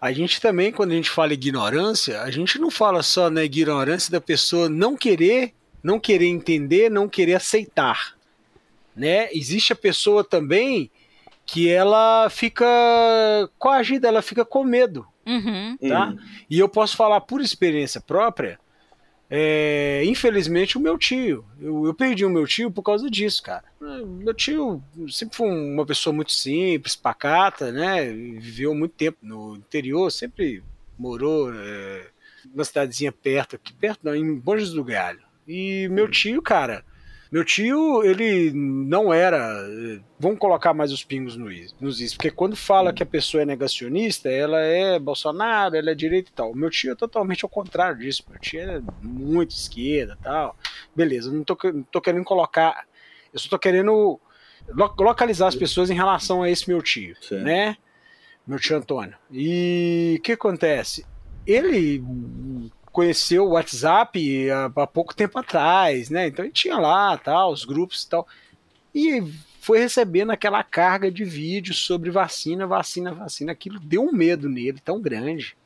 [0.00, 4.12] A gente também, quando a gente fala ignorância, a gente não fala só na ignorância
[4.12, 8.14] da pessoa não querer, não querer entender, não querer aceitar.
[8.94, 9.28] Né?
[9.32, 10.90] Existe a pessoa também
[11.46, 12.66] que ela fica
[13.58, 15.06] coagida, ela fica com medo.
[15.26, 15.76] Uhum.
[15.88, 16.08] Tá?
[16.08, 16.18] Uhum.
[16.48, 18.58] E eu posso falar por experiência própria.
[19.30, 21.44] É, infelizmente, o meu tio.
[21.60, 23.64] Eu, eu, perdi o meu tio por causa disso, cara.
[23.80, 28.04] Meu tio sempre foi uma pessoa muito simples, pacata, né?
[28.04, 30.62] Viveu muito tempo no interior, sempre
[30.98, 32.06] morou é,
[32.52, 35.22] numa cidadezinha perto, aqui perto, não, em Bom Jesus do Galho.
[35.48, 36.84] E meu tio, cara,
[37.30, 39.66] meu tio, ele não era.
[40.18, 43.42] Vamos colocar mais os pingos no is, nos is, porque quando fala que a pessoa
[43.42, 46.54] é negacionista, ela é Bolsonaro, ela é direita e tal.
[46.54, 48.24] Meu tio é totalmente ao contrário disso.
[48.28, 50.56] Meu tio é muito esquerda e tal.
[50.94, 52.86] Beleza, não tô, não tô querendo colocar.
[53.32, 54.20] Eu só tô querendo
[54.98, 57.40] localizar as pessoas em relação a esse meu tio, Sim.
[57.40, 57.76] né?
[58.46, 59.16] Meu tio Antônio.
[59.30, 61.04] E o que acontece?
[61.46, 62.02] Ele
[62.94, 66.28] conheceu o WhatsApp há, há, pouco tempo atrás, né?
[66.28, 68.26] Então ele tinha lá, tal, os grupos e tal.
[68.94, 69.20] E
[69.60, 73.50] foi recebendo aquela carga de vídeos sobre vacina, vacina, vacina.
[73.50, 75.56] Aquilo deu um medo nele tão grande.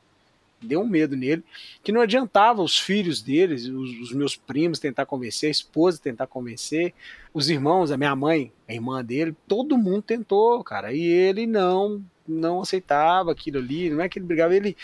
[0.59, 1.43] Deu um medo nele
[1.83, 6.25] que não adiantava os filhos deles, os, os meus primos tentar convencer, a esposa tentar
[6.25, 6.95] convencer,
[7.31, 10.91] os irmãos, a minha mãe, a irmã dele, todo mundo tentou, cara.
[10.91, 14.77] E ele não não aceitava aquilo ali, não é que ele brigava, ele,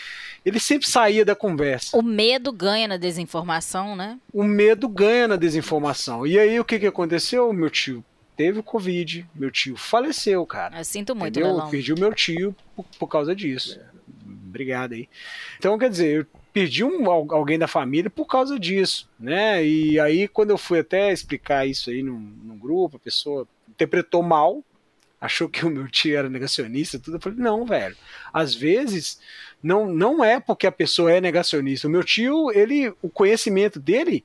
[0.44, 1.96] ele sempre saía da conversa.
[1.96, 4.18] O medo ganha na desinformação, né?
[4.32, 6.26] O medo ganha na desinformação.
[6.26, 7.52] E aí o que, que aconteceu?
[7.52, 8.04] Meu tio
[8.36, 10.78] teve o Covid, meu tio faleceu, cara.
[10.78, 11.58] Eu sinto muito, Entendeu?
[11.58, 13.80] Eu perdi o meu tio por, por causa disso.
[13.80, 13.96] É.
[14.46, 15.08] Obrigado aí.
[15.58, 19.64] Então, quer dizer, eu perdi um, alguém da família por causa disso, né?
[19.64, 24.22] E aí, quando eu fui até explicar isso aí no, no grupo, a pessoa interpretou
[24.22, 24.62] mal,
[25.26, 27.16] achou que o meu tio era negacionista, tudo.
[27.16, 27.96] Eu falei, não, velho.
[28.32, 29.20] Às vezes
[29.62, 31.88] não, não é porque a pessoa é negacionista.
[31.88, 34.24] O meu tio, ele, o conhecimento dele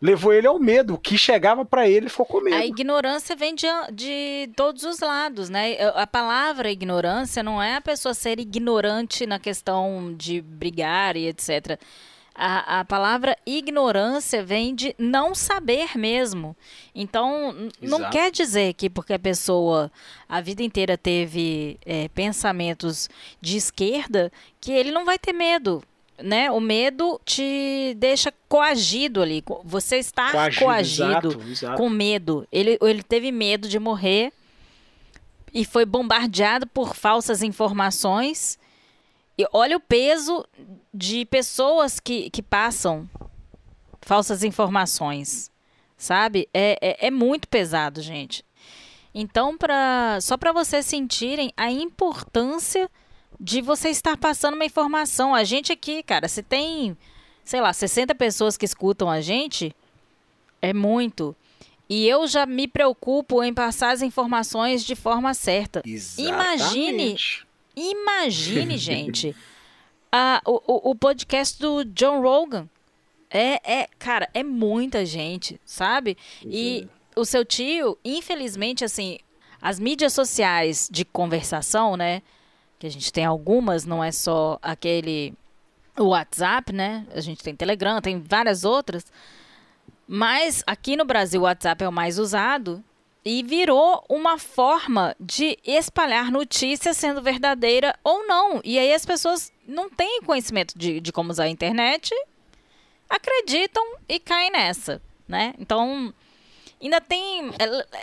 [0.00, 0.94] levou ele ao medo.
[0.94, 2.56] O que chegava para ele ficou com medo.
[2.56, 5.76] A ignorância vem de, de todos os lados, né?
[5.94, 11.78] A palavra ignorância não é a pessoa ser ignorante na questão de brigar e etc.
[12.34, 16.56] A, a palavra ignorância vem de não saber mesmo.
[16.94, 19.92] Então, não quer dizer que porque a pessoa
[20.28, 25.82] a vida inteira teve é, pensamentos de esquerda, que ele não vai ter medo.
[26.22, 26.50] Né?
[26.50, 29.42] O medo te deixa coagido ali.
[29.64, 31.76] Você está coagido, coagido exato, exato.
[31.76, 32.46] com medo.
[32.50, 34.32] Ele, ele teve medo de morrer
[35.52, 38.58] e foi bombardeado por falsas informações
[39.52, 40.46] olha o peso
[40.92, 43.08] de pessoas que, que passam
[44.00, 45.50] falsas informações,
[45.96, 46.48] sabe?
[46.52, 48.44] É, é, é muito pesado, gente.
[49.14, 52.90] Então, pra, só para vocês sentirem a importância
[53.38, 55.34] de você estar passando uma informação.
[55.34, 56.96] A gente aqui, cara, se tem,
[57.44, 59.74] sei lá, 60 pessoas que escutam a gente,
[60.60, 61.34] é muito.
[61.88, 65.82] E eu já me preocupo em passar as informações de forma certa.
[65.84, 66.28] Exatamente.
[66.28, 67.16] Imagine
[67.74, 69.34] Imagine, gente,
[70.10, 72.68] a, o, o podcast do John Rogan.
[73.30, 76.18] É, é, cara, é muita gente, sabe?
[76.44, 77.20] E é.
[77.20, 79.18] o seu tio, infelizmente, assim,
[79.60, 82.20] as mídias sociais de conversação, né?
[82.78, 85.32] Que a gente tem algumas, não é só aquele
[85.98, 87.06] WhatsApp, né?
[87.14, 89.06] A gente tem Telegram, tem várias outras.
[90.06, 92.84] Mas aqui no Brasil o WhatsApp é o mais usado
[93.24, 98.60] e virou uma forma de espalhar notícia sendo verdadeira ou não.
[98.64, 102.12] E aí as pessoas não têm conhecimento de, de como usar a internet,
[103.08, 105.54] acreditam e caem nessa, né?
[105.58, 106.12] Então,
[106.82, 107.52] ainda tem...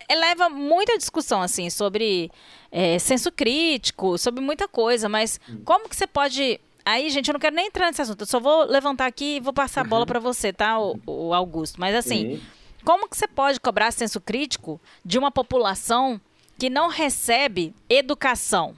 [0.07, 2.31] eleva muita discussão, assim, sobre
[2.71, 6.59] é, senso crítico, sobre muita coisa, mas como que você pode...
[6.85, 9.39] Aí, gente, eu não quero nem entrar nesse assunto, eu só vou levantar aqui e
[9.41, 10.07] vou passar a bola uhum.
[10.07, 11.77] para você, tá, o, o Augusto?
[11.77, 12.33] Mas, assim...
[12.35, 16.19] Uhum como que você pode cobrar senso crítico de uma população
[16.57, 18.75] que não recebe educação?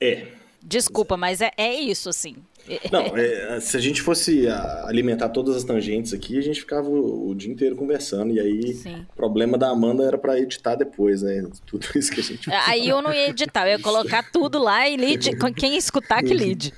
[0.00, 0.28] É.
[0.62, 2.36] Desculpa, mas é, é isso, assim.
[2.92, 4.46] Não, é, se a gente fosse
[4.84, 8.32] alimentar todas as tangentes aqui, a gente ficava o, o dia inteiro conversando.
[8.32, 8.78] E aí,
[9.10, 11.46] o problema da Amanda era para editar depois, né?
[11.66, 12.50] Tudo isso que a gente.
[12.52, 16.34] Aí eu não ia editar, eu ia colocar tudo lá e lide, quem escutar que
[16.34, 16.74] lide.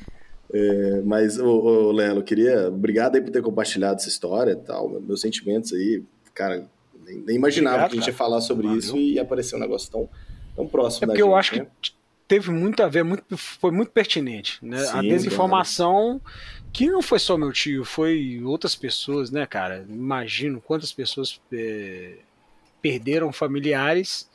[0.52, 2.68] É, mas, ô, ô, Lelo, queria.
[2.68, 4.88] Obrigado aí por ter compartilhado essa história e tal.
[5.00, 6.02] Meus sentimentos aí
[6.34, 6.66] cara,
[7.04, 9.90] nem, nem imaginava Obrigado, que a gente ia falar sobre isso e apareceu um negócio
[9.90, 10.08] tão,
[10.54, 11.66] tão próximo é porque gente, eu acho né?
[11.80, 11.92] que
[12.26, 14.78] teve muito a ver, muito, foi muito pertinente, né?
[14.84, 16.20] Sim, a desinformação
[16.72, 19.84] que não foi só meu tio, foi outras pessoas, né, cara?
[19.88, 22.18] Imagino quantas pessoas é,
[22.80, 24.30] perderam familiares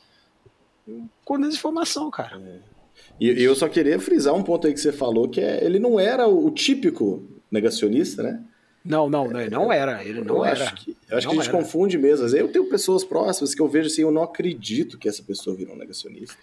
[1.24, 2.38] com desinformação, cara.
[2.38, 2.76] É.
[3.18, 5.98] E eu só queria frisar um ponto aí que você falou, que é ele não
[5.98, 8.42] era o típico negacionista, né?
[8.86, 10.04] Não, não, não, não era.
[10.04, 10.64] Ele não eu era.
[10.64, 11.58] Acho que, eu acho que a gente era.
[11.58, 12.26] confunde mesmo.
[12.28, 15.74] Eu tenho pessoas próximas que eu vejo assim, eu não acredito que essa pessoa virou
[15.74, 16.36] um negacionista.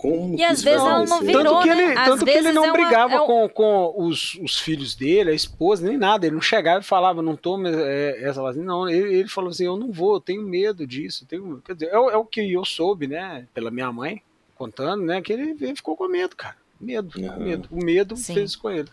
[0.00, 2.04] Como e às vezes ela não virou, tanto que ele, né?
[2.06, 5.34] Tanto que ele não é brigava uma, é com, com os, os filhos dele, a
[5.34, 6.24] esposa, nem nada.
[6.24, 8.64] Ele não chegava e falava, não tome é, essa vacina.
[8.64, 11.26] Não, ele, ele, falou assim, eu não vou, eu tenho medo disso.
[11.26, 11.62] Tenho...
[11.66, 14.22] Quer dizer, é, é, o que eu soube, né, pela minha mãe,
[14.56, 16.56] contando, né, que ele, ele ficou com medo, cara.
[16.80, 17.38] Medo, uhum.
[17.38, 17.68] medo.
[17.70, 18.32] O medo Sim.
[18.32, 18.88] fez com ele.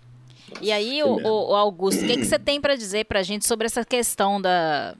[0.61, 3.45] E aí, o, o, Augusto, o que, que você tem para dizer para a gente
[3.45, 4.95] sobre essa questão da,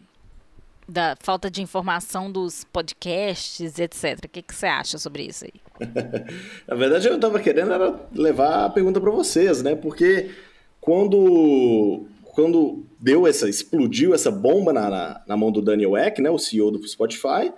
[0.88, 4.26] da falta de informação dos podcasts, etc.
[4.26, 5.54] O que, que você acha sobre isso aí?
[6.68, 9.76] Na verdade, eu estava querendo era levar a pergunta para vocês, né?
[9.76, 10.32] Porque
[10.80, 16.30] quando, quando deu essa, explodiu essa bomba na, na, na, mão do Daniel Eck, né?
[16.30, 17.52] O CEO do Spotify,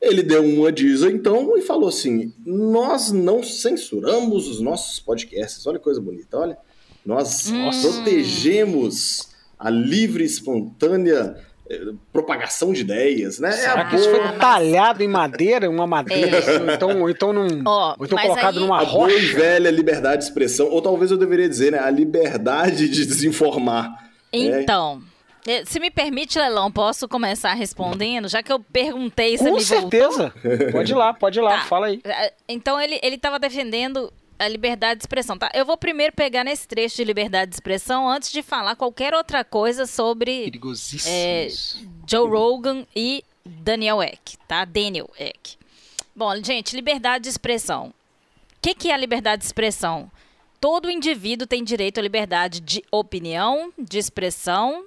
[0.00, 5.66] ele deu uma diz então e falou assim: nós não censuramos os nossos podcasts.
[5.66, 6.56] Olha que coisa bonita, olha.
[7.04, 7.70] Nós hum.
[7.82, 11.36] protegemos a livre, espontânea
[11.68, 13.52] eh, propagação de ideias, né?
[13.52, 16.38] Será é que isso foi talhado em madeira, uma madeira, é.
[16.38, 18.60] assim, então, ou então, num, oh, ou então colocado aí...
[18.60, 18.90] numa rocha?
[18.90, 21.78] A boa e velha liberdade de expressão, ou talvez eu deveria dizer, né?
[21.78, 23.90] A liberdade de desinformar.
[24.32, 24.62] Né?
[24.62, 25.02] Então...
[25.46, 25.64] É.
[25.64, 28.28] Se me permite, Lelão, posso começar respondendo?
[28.28, 30.34] Já que eu perguntei, você Com me certeza.
[30.34, 30.72] Voltou?
[30.72, 31.64] Pode ir lá, pode ir lá, tá.
[31.64, 31.98] fala aí.
[32.04, 35.50] É, então ele estava defendendo a liberdade de expressão, tá?
[35.52, 39.44] Eu vou primeiro pegar nesse trecho de liberdade de expressão antes de falar qualquer outra
[39.44, 40.50] coisa sobre
[41.06, 41.48] é,
[42.08, 44.64] Joe Rogan e Daniel Eck, tá?
[44.64, 45.58] Daniel Eck.
[46.16, 47.88] Bom, gente, liberdade de expressão.
[47.88, 47.92] O
[48.62, 50.10] que, que é a liberdade de expressão?
[50.58, 54.86] Todo indivíduo tem direito à liberdade de opinião, de expressão,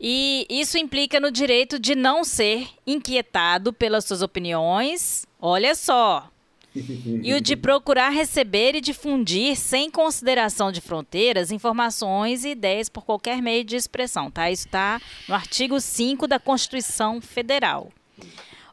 [0.00, 5.26] e isso implica no direito de não ser inquietado pelas suas opiniões.
[5.40, 6.31] Olha só,
[6.74, 13.04] e o de procurar receber e difundir, sem consideração de fronteiras, informações e ideias por
[13.04, 14.50] qualquer meio de expressão, tá?
[14.50, 17.90] Isso está no artigo 5 da Constituição Federal.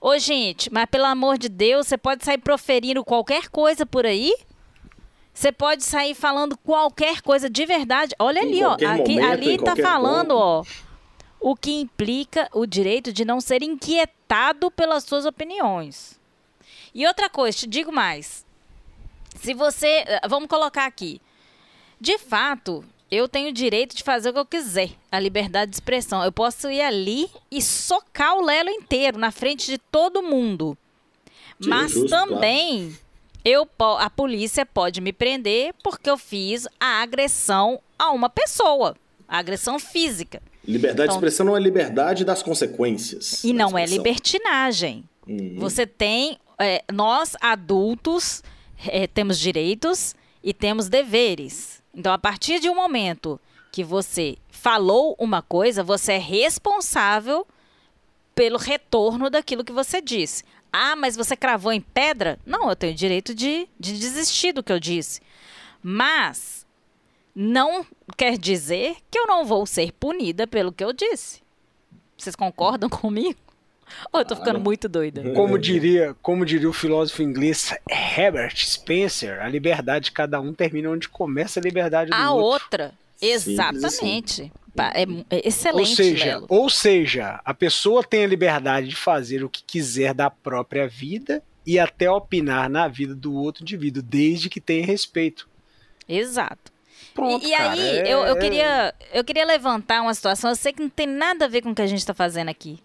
[0.01, 4.33] Ô, gente, mas pelo amor de Deus, você pode sair proferindo qualquer coisa por aí?
[5.33, 8.15] Você pode sair falando qualquer coisa de verdade.
[8.17, 8.73] Olha ali, ó.
[8.73, 10.37] Aqui, momento, ali tá falando, ponto.
[10.37, 10.63] ó.
[11.39, 16.18] O que implica o direito de não ser inquietado pelas suas opiniões.
[16.93, 18.45] E outra coisa, te digo mais.
[19.35, 20.03] Se você.
[20.05, 21.21] Eh, vamos colocar aqui.
[21.99, 24.91] De fato, eu tenho o direito de fazer o que eu quiser.
[25.11, 26.23] A liberdade de expressão.
[26.23, 30.77] Eu posso ir ali e socar o Lelo inteiro na frente de todo mundo.
[31.59, 32.97] Mas justo, também
[33.43, 38.95] eu, a polícia pode me prender porque eu fiz a agressão a uma pessoa.
[39.27, 40.41] A agressão física.
[40.67, 43.43] Liberdade então, de expressão não é liberdade das consequências.
[43.43, 45.03] E não é libertinagem.
[45.27, 45.55] Uhum.
[45.57, 48.43] Você tem é, nós adultos
[48.87, 51.81] é, temos direitos e temos deveres.
[51.93, 53.39] Então, a partir de um momento
[53.71, 57.47] que você falou uma coisa, você é responsável
[58.35, 60.43] pelo retorno daquilo que você disse.
[60.71, 62.37] Ah, mas você cravou em pedra?
[62.45, 65.21] Não, eu tenho direito de, de desistir do que eu disse.
[65.81, 66.65] Mas
[67.33, 67.85] não
[68.17, 71.41] quer dizer que eu não vou ser punida pelo que eu disse.
[72.17, 73.39] Vocês concordam comigo?
[74.11, 75.21] Oh, eu tô ficando muito doida.
[75.33, 80.89] Como diria, como diria o filósofo inglês Herbert Spencer, a liberdade de cada um termina
[80.89, 82.43] onde começa a liberdade do a outro.
[82.43, 82.93] A outra.
[83.21, 84.51] Exatamente.
[84.93, 85.03] É,
[85.35, 86.45] é, excelente, ou seja, Lelo.
[86.47, 91.43] ou seja, a pessoa tem a liberdade de fazer o que quiser da própria vida
[91.65, 95.49] e até opinar na vida do outro indivíduo, desde que tenha respeito.
[96.07, 96.71] Exato.
[97.13, 98.13] Pronto, e, e cara, aí, é...
[98.13, 101.47] eu, eu, queria, eu queria levantar uma situação, eu sei que não tem nada a
[101.47, 102.79] ver com o que a gente está fazendo aqui.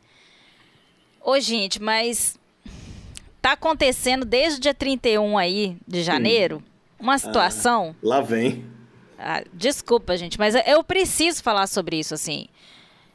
[1.25, 2.39] Ô, gente, mas
[3.41, 6.63] tá acontecendo desde o dia 31 aí de janeiro
[7.01, 7.97] uma situação.
[7.97, 8.65] Ah, lá vem.
[9.19, 12.47] Ah, desculpa, gente, mas eu preciso falar sobre isso, assim.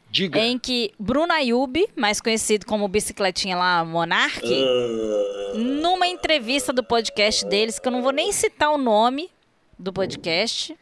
[0.10, 0.40] Diga.
[0.40, 5.58] Em que Bruno Ayub, mais conhecido como bicicletinha lá, Monark, uh...
[5.60, 9.30] numa entrevista do podcast deles, que eu não vou nem citar o nome
[9.78, 10.76] do podcast,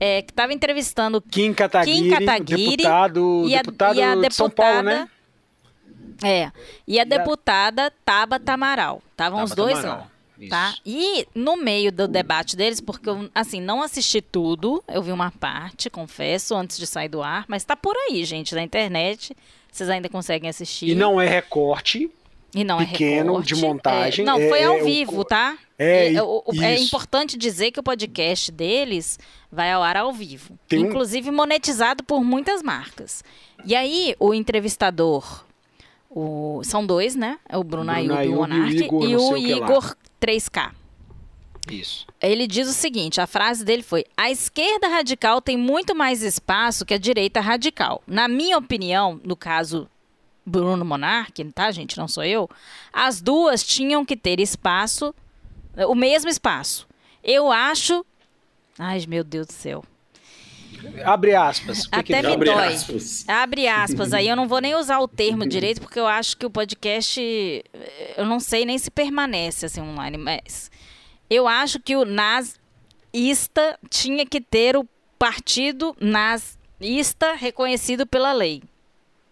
[0.00, 4.28] é, que estava entrevistando Kim Kataguiri, Kim Kataguiri deputado, e a, deputado e a deputada,
[4.28, 5.08] de São Paulo, né?
[6.22, 6.50] É.
[6.86, 9.02] E a deputada Tabata Amaral.
[9.10, 9.98] Estavam os dois Amaral.
[9.98, 10.12] lá.
[10.48, 10.74] Tá?
[10.84, 15.30] E no meio do debate deles, porque eu, assim, não assisti tudo, eu vi uma
[15.30, 19.36] parte, confesso, antes de sair do ar, mas tá por aí, gente, na internet.
[19.70, 20.88] Vocês ainda conseguem assistir.
[20.88, 22.10] E não é recorte.
[22.54, 23.54] E não pequeno, é recorte.
[23.54, 24.22] de montagem.
[24.22, 25.56] É, não, foi é, ao vivo, o, tá?
[25.78, 29.18] É, é, é, importante dizer que o podcast deles
[29.50, 30.58] vai ao ar ao vivo.
[30.68, 31.34] Tem inclusive um...
[31.34, 33.24] monetizado por muitas marcas.
[33.64, 35.44] E aí, o entrevistador
[36.14, 37.38] o, são dois, né?
[37.48, 40.72] É o Bruno, Bruno Ayub, o Monark, e o Igor, e o Igor 3K.
[41.70, 42.06] Isso.
[42.20, 46.84] Ele diz o seguinte: a frase dele foi: a esquerda radical tem muito mais espaço
[46.84, 48.02] que a direita radical.
[48.06, 49.88] Na minha opinião, no caso
[50.44, 51.96] Bruno Monark, tá, gente?
[51.96, 52.48] Não sou eu.
[52.92, 55.14] As duas tinham que ter espaço,
[55.88, 56.86] o mesmo espaço.
[57.22, 58.04] Eu acho.
[58.78, 59.84] Ai, meu Deus do céu.
[61.04, 61.88] Abre aspas.
[61.90, 62.26] Até que...
[62.26, 62.74] me Abre dói.
[62.74, 63.24] Aspas.
[63.28, 64.12] Abre aspas.
[64.12, 67.20] Aí eu não vou nem usar o termo direito, porque eu acho que o podcast.
[68.16, 70.70] Eu não sei nem se permanece assim online, mas.
[71.28, 74.86] Eu acho que o nazista tinha que ter o
[75.18, 78.62] partido nazista reconhecido pela lei.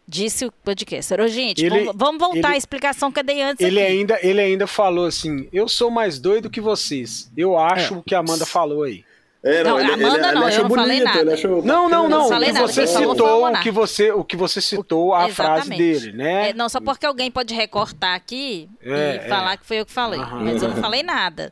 [0.08, 1.20] Disse o podcaster.
[1.20, 3.64] Ô, gente, ele, vamos, vamos, voltar ele, à explicação que eu dei antes.
[3.64, 7.30] Ele ainda, ele ainda falou assim: eu sou mais doido que vocês.
[7.36, 7.96] Eu acho é.
[7.96, 9.04] o que a Amanda falou aí.
[9.42, 11.34] É, não, não ele, Amanda ele, não, ele eu não bonito, falei nada.
[11.34, 11.64] Achou...
[11.64, 12.28] Não, não, não.
[12.28, 15.66] O que você citou, o que você, o que você citou a Exatamente.
[15.66, 16.50] frase dele, né?
[16.50, 19.28] É, não, só porque alguém pode recortar aqui é, e é.
[19.28, 20.44] falar que foi eu que falei, uhum.
[20.44, 21.50] mas eu não falei nada.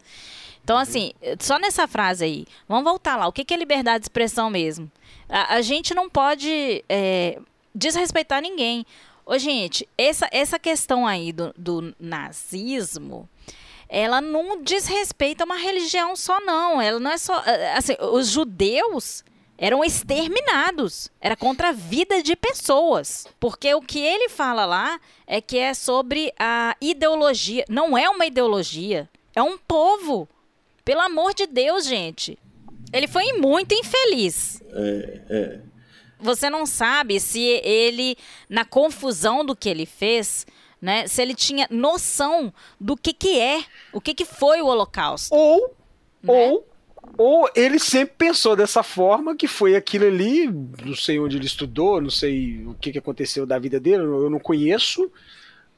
[0.63, 3.27] Então, assim, só nessa frase aí, vamos voltar lá.
[3.27, 4.91] O que é liberdade de expressão mesmo?
[5.27, 7.39] A, a gente não pode é,
[7.75, 8.85] desrespeitar ninguém.
[9.25, 13.27] Ô, gente, essa, essa questão aí do, do nazismo
[13.89, 16.81] ela não diz respeito a uma religião só, não.
[16.81, 17.43] Ela não é só.
[17.47, 19.25] Eh, eh, assim, os judeus
[19.57, 21.11] eram exterminados.
[21.21, 23.27] Era contra a vida de pessoas.
[23.41, 27.65] Porque o que ele fala lá é que é sobre a ideologia.
[27.69, 29.09] Não é uma ideologia.
[29.35, 30.29] É um povo.
[30.85, 32.39] Pelo amor de Deus, gente.
[32.93, 34.63] Ele foi muito infeliz.
[34.71, 35.61] É, é.
[36.21, 38.17] Você não sabe se ele,
[38.49, 40.47] na confusão do que ele fez,
[40.81, 41.07] né?
[41.07, 45.35] Se ele tinha noção do que que é, o que que foi o Holocausto.
[45.35, 45.75] Ou,
[46.23, 46.33] né?
[46.33, 46.69] ou,
[47.17, 50.47] ou ele sempre pensou dessa forma que foi aquilo ali,
[50.85, 54.31] não sei onde ele estudou, não sei o que que aconteceu da vida dele, eu
[54.31, 55.11] não conheço,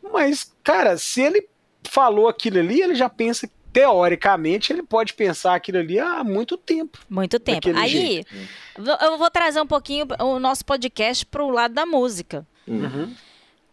[0.03, 1.48] mas, cara, se ele
[1.84, 6.98] falou aquilo ali, ele já pensa teoricamente, ele pode pensar aquilo ali há muito tempo.
[7.09, 7.68] Muito tempo.
[7.76, 8.34] Aí, jeito.
[9.01, 12.46] eu vou trazer um pouquinho o nosso podcast para o lado da música.
[12.66, 13.14] Uhum.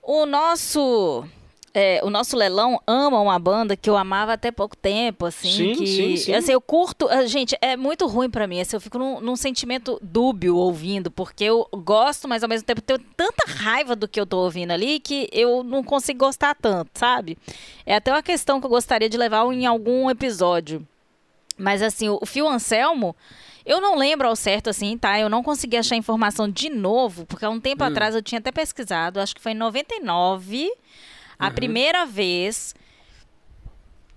[0.08, 1.26] O nosso
[1.74, 5.52] é, o nosso Lelão ama uma banda que eu amava até pouco tempo, assim.
[5.52, 6.34] Sim, que, sim, sim.
[6.34, 7.10] Assim, eu curto.
[7.10, 8.62] Ah, gente, é muito ruim para mim.
[8.62, 12.82] Assim, eu fico num, num, sentimento dúbio ouvindo, porque eu gosto, mas ao mesmo tempo
[12.82, 16.90] tenho tanta raiva do que eu tô ouvindo ali que eu não consigo gostar tanto,
[16.94, 17.38] sabe?
[17.86, 20.88] É até uma questão que eu gostaria de levar em algum episódio.
[21.58, 23.14] Mas assim, o Fio Anselmo.
[23.68, 25.20] Eu não lembro ao certo, assim, tá?
[25.20, 27.88] Eu não consegui achar informação de novo, porque há um tempo hum.
[27.88, 30.72] atrás eu tinha até pesquisado, acho que foi em 99.
[31.38, 31.54] A uhum.
[31.54, 32.74] primeira vez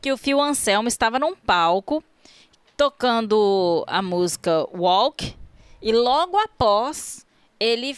[0.01, 2.03] que o Phil Anselmo estava num palco
[2.77, 5.35] tocando a música Walk
[5.83, 7.27] e logo após
[7.59, 7.95] ele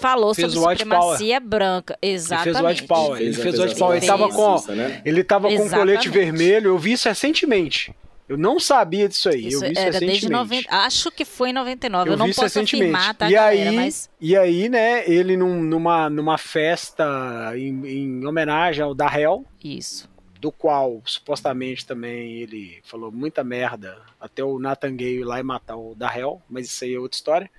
[0.00, 1.48] falou fez sobre supremacia Power.
[1.48, 1.98] branca.
[2.00, 2.48] Exatamente.
[2.48, 3.20] Ele fez o White Power.
[3.20, 3.96] Ele fez o White Power.
[3.96, 4.56] Ele estava com,
[5.04, 6.68] ele tava com colete vermelho.
[6.68, 7.94] Eu vi isso recentemente.
[8.32, 9.48] Eu não sabia disso aí.
[9.48, 10.74] Isso eu vi isso era desde 90.
[10.74, 12.08] Acho que foi em 99.
[12.08, 12.94] Eu, eu não posso recentemente.
[12.94, 14.10] afirmar, tá, e galera, aí, mas...
[14.18, 19.44] E aí, né, ele num, numa, numa festa em, em homenagem ao Darrell.
[19.62, 20.10] Isso.
[20.40, 23.98] Do qual, supostamente, também ele falou muita merda.
[24.18, 26.40] Até o Nathan Gay ir lá e matar o Darrell.
[26.48, 27.50] Mas isso aí é outra história.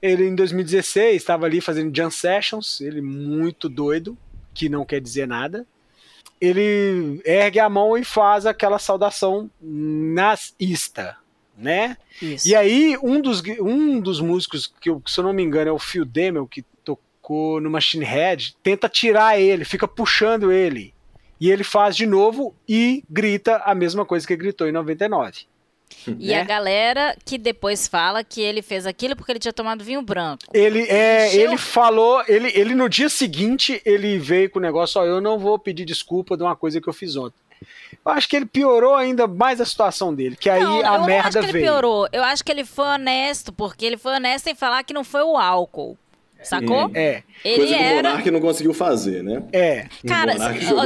[0.00, 2.80] Ele, em 2016, estava ali fazendo jam sessions.
[2.80, 4.16] Ele muito doido,
[4.54, 5.66] que não quer dizer nada
[6.40, 11.16] ele ergue a mão e faz aquela saudação nazista,
[11.56, 11.96] né?
[12.20, 12.48] Isso.
[12.48, 15.72] E aí, um dos, um dos músicos, que eu, se eu não me engano é
[15.72, 20.94] o Phil Demel, que tocou no Machine Head, tenta tirar ele, fica puxando ele.
[21.40, 25.46] E ele faz de novo e grita a mesma coisa que gritou em 99.
[26.06, 26.40] E né?
[26.40, 30.44] a galera que depois fala que ele fez aquilo porque ele tinha tomado vinho branco.
[30.54, 31.40] Ele é, Encheu...
[31.42, 35.38] ele falou, ele, ele no dia seguinte ele veio com o negócio, ó, eu não
[35.38, 37.38] vou pedir desculpa de uma coisa que eu fiz ontem.
[38.04, 41.06] Eu acho que ele piorou ainda mais a situação dele, que não, aí a merda
[41.06, 41.08] veio.
[41.08, 41.64] Eu acho que ele veio.
[41.64, 42.08] piorou.
[42.12, 45.22] Eu acho que ele foi honesto, porque ele foi honesto em falar que não foi
[45.22, 45.98] o álcool.
[46.42, 46.90] Sacou?
[46.94, 47.22] É.
[47.44, 47.92] Ele Coisa que era...
[47.92, 49.42] o Monark não conseguiu fazer, né?
[49.52, 49.88] É.
[50.06, 50.34] Cara,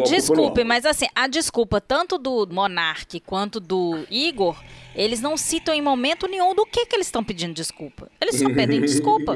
[0.09, 4.57] desculpe, mas assim, a desculpa tanto do Monark quanto do Igor,
[4.95, 8.11] eles não citam em momento nenhum do que, que eles estão pedindo desculpa.
[8.21, 9.35] Eles só pedem desculpa.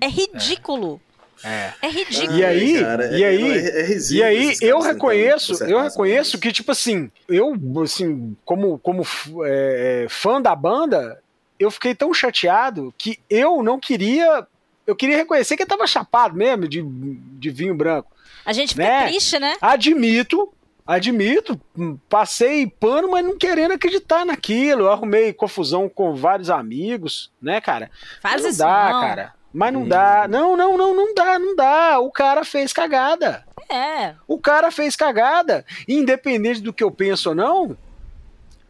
[0.00, 1.00] É ridículo.
[1.44, 1.72] É.
[1.82, 2.38] é ridículo.
[2.38, 6.70] E aí, cara, e aí, é, é e aí eu reconheço, eu reconheço que tipo
[6.70, 9.02] assim, eu assim, como como
[9.44, 11.20] é, fã da banda,
[11.58, 14.46] eu fiquei tão chateado que eu não queria
[14.86, 18.10] eu queria reconhecer que ele tava chapado mesmo de, de vinho branco.
[18.44, 19.08] A gente fica né?
[19.08, 19.56] triste, né?
[19.60, 20.52] Admito,
[20.86, 21.60] admito,
[22.08, 24.82] passei pano, mas não querendo acreditar naquilo.
[24.82, 27.90] Eu arrumei confusão com vários amigos, né, cara?
[28.20, 29.00] Faz não isso dá, não.
[29.00, 29.34] cara.
[29.52, 29.88] Mas não hum.
[29.88, 30.26] dá.
[30.28, 31.98] Não, não, não, não dá, não dá.
[32.00, 33.44] O cara fez cagada.
[33.70, 34.14] É.
[34.26, 35.64] O cara fez cagada.
[35.86, 37.76] Independente do que eu penso ou não,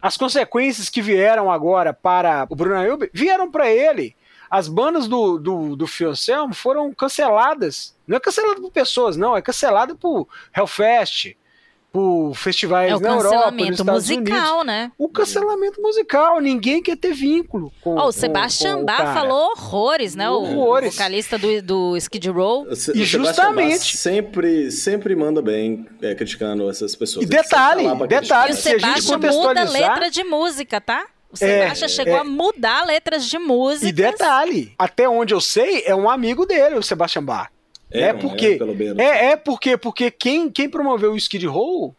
[0.00, 4.16] as consequências que vieram agora para o Bruno Ayub vieram para ele
[4.52, 7.96] as bandas do, do, do Fiocelmo foram canceladas.
[8.06, 11.34] Não é cancelado por pessoas, não, é cancelado por Hellfest,
[11.92, 14.66] por festivais é na Europa, nos Estados musical, Unidos.
[14.66, 14.92] né?
[14.96, 20.30] O cancelamento musical, ninguém quer ter vínculo com oh, o Sebastian Bach falou horrores, né?
[20.30, 20.88] Horrores.
[20.88, 22.66] O vocalista do, do Skid Row.
[22.66, 27.26] O, e justamente sempre sempre manda bem é, criticando essas pessoas.
[27.26, 31.06] E detalhe, detalhe, e o Sebastian muda letra de música, tá?
[31.30, 33.86] O Sebastião é, chegou é, a mudar letras de música.
[33.86, 37.51] E detalhe, até onde eu sei, é um amigo dele, o Sebastian Bach.
[37.92, 38.58] É, é porque
[38.98, 41.94] é, é, é, porque porque quem, quem promoveu o Skid Row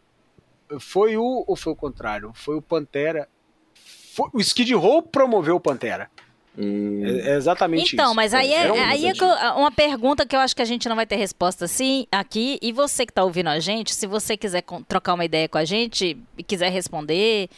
[0.80, 3.28] foi o ou foi o contrário, foi o Pantera.
[4.12, 6.10] Foi, o Skid Row promoveu o Pantera.
[6.56, 7.02] Hum.
[7.04, 8.14] É, é exatamente então, isso.
[8.14, 9.12] mas aí é, um aí é
[9.56, 12.58] uma pergunta que eu acho que a gente não vai ter resposta assim aqui.
[12.62, 15.64] E você que está ouvindo a gente, se você quiser trocar uma ideia com a
[15.64, 17.48] gente e quiser responder,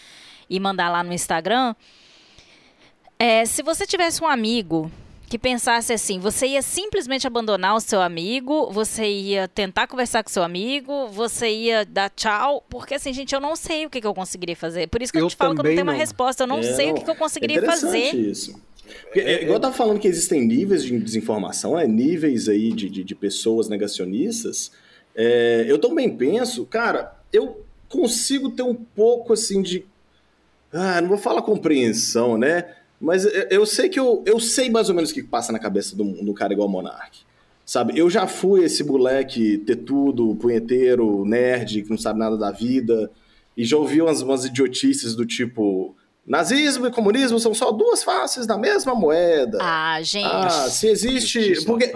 [0.48, 1.74] e mandar lá no Instagram.
[3.18, 4.90] É, se você tivesse um amigo
[5.28, 10.30] que pensasse assim, você ia simplesmente abandonar o seu amigo, você ia tentar conversar com
[10.30, 14.00] o seu amigo, você ia dar tchau, porque assim, gente, eu não sei o que,
[14.00, 14.88] que eu conseguiria fazer.
[14.88, 16.60] Por isso que eu, eu te falo que eu não tenho uma resposta, eu não
[16.60, 18.14] é, sei não, o que, que eu conseguiria é fazer.
[18.14, 18.54] isso.
[19.02, 21.86] Porque, é, igual eu tava falando que existem níveis de desinformação, né?
[21.88, 24.70] níveis aí de, de, de pessoas negacionistas,
[25.14, 29.84] é, eu também penso, cara, eu consigo ter um pouco assim de
[30.72, 32.74] ah, não vou falar compreensão, né?
[33.00, 35.94] Mas eu sei que eu, eu sei mais ou menos o que passa na cabeça
[35.94, 37.18] do, do cara igual Monark.
[37.64, 43.10] Sabe, eu já fui esse moleque tetudo, punheteiro, nerd, que não sabe nada da vida,
[43.56, 48.46] e já ouvi umas, umas idiotices do tipo: Nazismo e comunismo são só duas faces
[48.46, 49.58] da mesma moeda.
[49.60, 50.26] Ah, gente.
[50.26, 51.64] Ah, se existe.
[51.64, 51.92] Porque,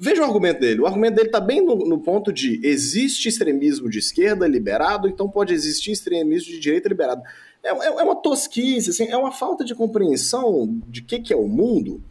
[0.00, 0.80] veja o argumento dele.
[0.80, 5.28] O argumento dele está bem no, no, ponto de existe extremismo de esquerda liberado, então
[5.28, 7.22] pode existir extremismo de direita liberado.
[7.66, 11.36] É, é, é uma tosquice, assim, é uma falta de compreensão de que, que é
[11.36, 12.02] o mundo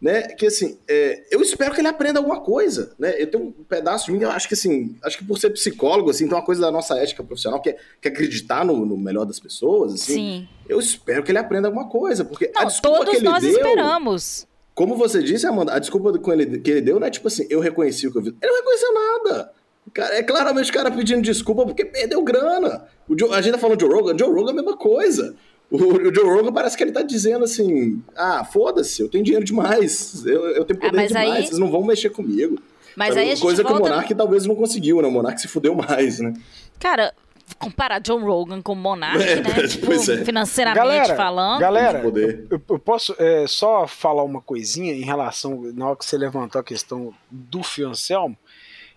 [0.00, 0.22] né?
[0.22, 3.14] Que assim, é, eu espero que ele aprenda alguma coisa, né?
[3.20, 6.10] Eu tenho um pedaço de mim, eu acho que assim, acho que por ser psicólogo,
[6.10, 8.96] assim, tem uma coisa da nossa ética profissional que é, que é acreditar no, no,
[8.96, 10.14] melhor das pessoas, assim.
[10.14, 10.48] Sim.
[10.68, 13.42] Eu espero que ele aprenda alguma coisa, porque não, a desculpa todos que ele nós
[13.42, 14.46] deu, esperamos.
[14.74, 17.46] Como você disse, Amanda, a desculpa que ele, que ele deu não é tipo assim,
[17.48, 18.36] eu reconheci o que eu vi.
[18.40, 19.52] Ele não reconheceu nada.
[19.92, 22.84] Cara, é claramente o cara pedindo desculpa porque perdeu grana.
[23.08, 25.34] O Joe, a gente tá falando de Joe Rogan, Joe Rogan é a mesma coisa.
[25.70, 29.44] O, o Joe Rogan parece que ele tá dizendo assim: ah, foda-se, eu tenho dinheiro
[29.44, 31.46] demais, eu, eu tenho ah, poder ah, demais, aí...
[31.46, 32.58] vocês não vão mexer comigo.
[32.96, 33.78] Mas aí a gente Coisa volta...
[33.78, 35.08] que o Monark talvez não conseguiu, né?
[35.08, 36.32] O Monark se fudeu mais, né?
[36.80, 37.12] Cara,
[37.58, 39.68] comparar John Rogan com o Monark, é, né?
[39.68, 40.24] Tipo, é.
[40.24, 41.60] financeiramente galera, falando.
[41.60, 46.16] Galera, eu, eu, posso é, só falar uma coisinha em relação, na hora que você
[46.16, 48.36] levantou a questão do Fioncelmo,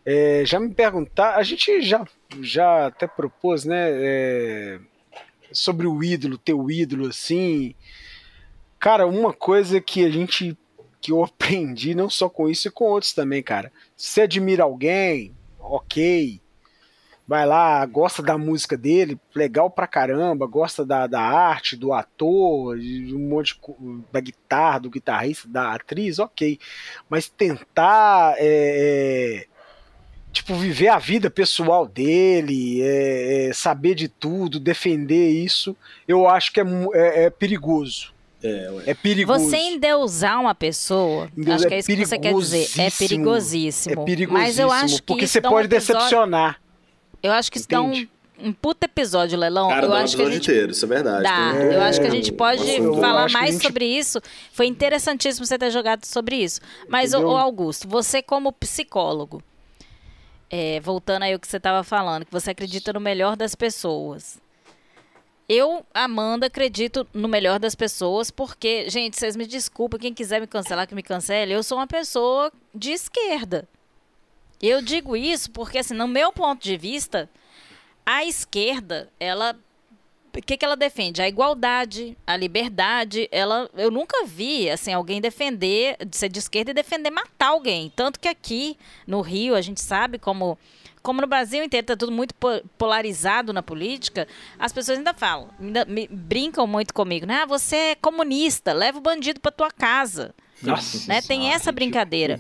[0.06, 2.06] é, já me perguntar, a gente já,
[2.42, 3.90] já até propôs, né?
[3.92, 4.80] É,
[5.52, 7.76] sobre o ídolo, teu ídolo, assim.
[8.80, 10.58] Cara, uma coisa que a gente.
[11.02, 13.72] que eu aprendi, não só com isso e com outros também, cara.
[13.96, 16.42] Se admira alguém, ok.
[17.28, 22.76] Vai lá, gosta da música dele, legal pra caramba, gosta da, da arte, do ator,
[22.76, 26.60] um monte de, da guitarra, do guitarrista, da atriz, ok.
[27.08, 29.49] Mas tentar é, é
[30.40, 35.76] tipo, viver a vida pessoal dele, é, é, saber de tudo, defender isso,
[36.08, 36.64] eu acho que é,
[36.94, 38.14] é, é perigoso.
[38.42, 39.50] É, é, perigoso.
[39.50, 42.70] Você endeusar uma pessoa, Endeus acho que é isso que você quer dizer.
[42.78, 44.02] É perigosíssimo.
[44.02, 44.40] É perigosíssimo.
[44.40, 45.96] Mas eu acho que porque você pode um episódio...
[45.96, 46.62] decepcionar.
[47.22, 48.08] Eu acho que isso dá um,
[48.42, 49.68] um puta episódio, Lelão.
[49.68, 51.24] Cara, eu acho que a gente inteiro, isso é verdade.
[51.24, 51.54] Dá.
[51.54, 52.64] É, eu acho que a gente pode
[53.02, 53.64] falar mais gente...
[53.64, 54.22] sobre isso.
[54.54, 56.62] Foi interessantíssimo você ter jogado sobre isso.
[56.88, 59.44] Mas, o Augusto, você como psicólogo,
[60.50, 64.40] é, voltando aí o que você estava falando, que você acredita no melhor das pessoas.
[65.48, 70.46] Eu, Amanda, acredito no melhor das pessoas, porque, gente, vocês me desculpem, quem quiser me
[70.46, 73.68] cancelar, que me cancele, eu sou uma pessoa de esquerda.
[74.62, 77.30] Eu digo isso porque, assim, no meu ponto de vista,
[78.06, 79.56] a esquerda, ela
[80.38, 81.22] o que, que ela defende?
[81.22, 83.28] A igualdade, a liberdade.
[83.32, 87.92] Ela, eu nunca vi assim alguém defender, de ser de esquerda e defender matar alguém.
[87.96, 88.78] Tanto que aqui
[89.08, 90.58] no Rio a gente sabe como
[91.02, 92.36] como no Brasil inteiro está tudo muito
[92.78, 94.28] polarizado na política,
[94.60, 97.42] as pessoas ainda falam, ainda me, brincam muito comigo, né?
[97.44, 100.36] Ah, você é comunista, leva o bandido para tua casa.
[100.62, 101.22] Nossa, né?
[101.22, 102.38] Tem essa brincadeira.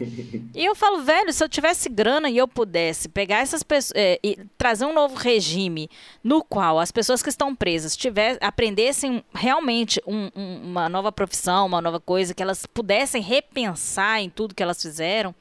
[0.53, 4.19] E eu falo, velho, se eu tivesse grana e eu pudesse pegar essas pessoas é,
[4.23, 5.89] e trazer um novo regime
[6.23, 11.65] no qual as pessoas que estão presas tiver, aprendessem realmente um, um, uma nova profissão,
[11.65, 15.33] uma nova coisa, que elas pudessem repensar em tudo que elas fizeram.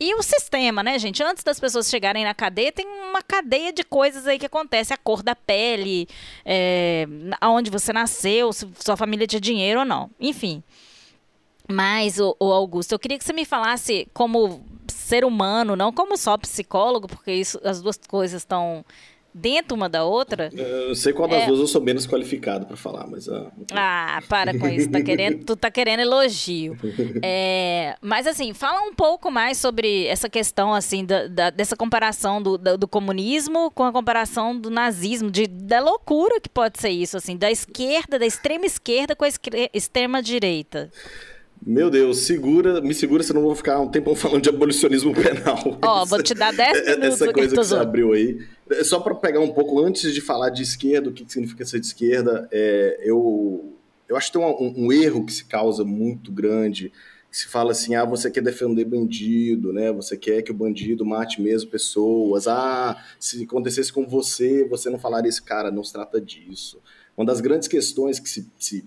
[0.00, 1.22] E o sistema, né, gente?
[1.22, 4.92] Antes das pessoas chegarem na cadeia, tem uma cadeia de coisas aí que acontece.
[4.92, 6.08] A cor da pele,
[6.44, 7.06] é,
[7.40, 10.10] aonde você nasceu, se sua família tinha dinheiro ou não.
[10.18, 10.60] Enfim.
[11.72, 16.16] Mas, o, o, Augusto, eu queria que você me falasse como ser humano, não como
[16.16, 18.84] só psicólogo, porque isso, as duas coisas estão
[19.34, 20.50] dentro uma da outra.
[20.52, 21.46] Eu sei qual das é...
[21.46, 23.26] duas eu sou menos qualificado para falar, mas.
[23.26, 23.50] Uh...
[23.72, 24.90] Ah, para com isso.
[24.90, 26.76] Tá querendo, tu tá querendo elogio.
[27.24, 32.42] É, mas assim, fala um pouco mais sobre essa questão assim da, da dessa comparação
[32.42, 36.90] do, do, do, comunismo com a comparação do nazismo, de, da loucura que pode ser
[36.90, 39.28] isso, assim, da esquerda, da extrema esquerda com a
[39.72, 40.90] extrema direita.
[41.64, 45.78] Meu Deus, segura, me segura, senão eu vou ficar um tempão falando de abolicionismo penal.
[45.80, 47.04] Ó, oh, vou te dar 10 minutos.
[47.04, 48.44] Essa coisa que você abriu aí.
[48.68, 51.78] É, só para pegar um pouco, antes de falar de esquerda, o que significa ser
[51.78, 53.72] de esquerda, é, eu,
[54.08, 56.92] eu acho que tem um, um, erro que se causa muito grande,
[57.30, 59.92] que se fala assim, ah, você quer defender bandido, né?
[59.92, 62.48] Você quer que o bandido mate mesmo pessoas.
[62.48, 65.44] Ah, se acontecesse com você, você não falaria isso.
[65.44, 66.80] Cara, não se trata disso.
[67.16, 68.84] Uma das grandes questões que se, se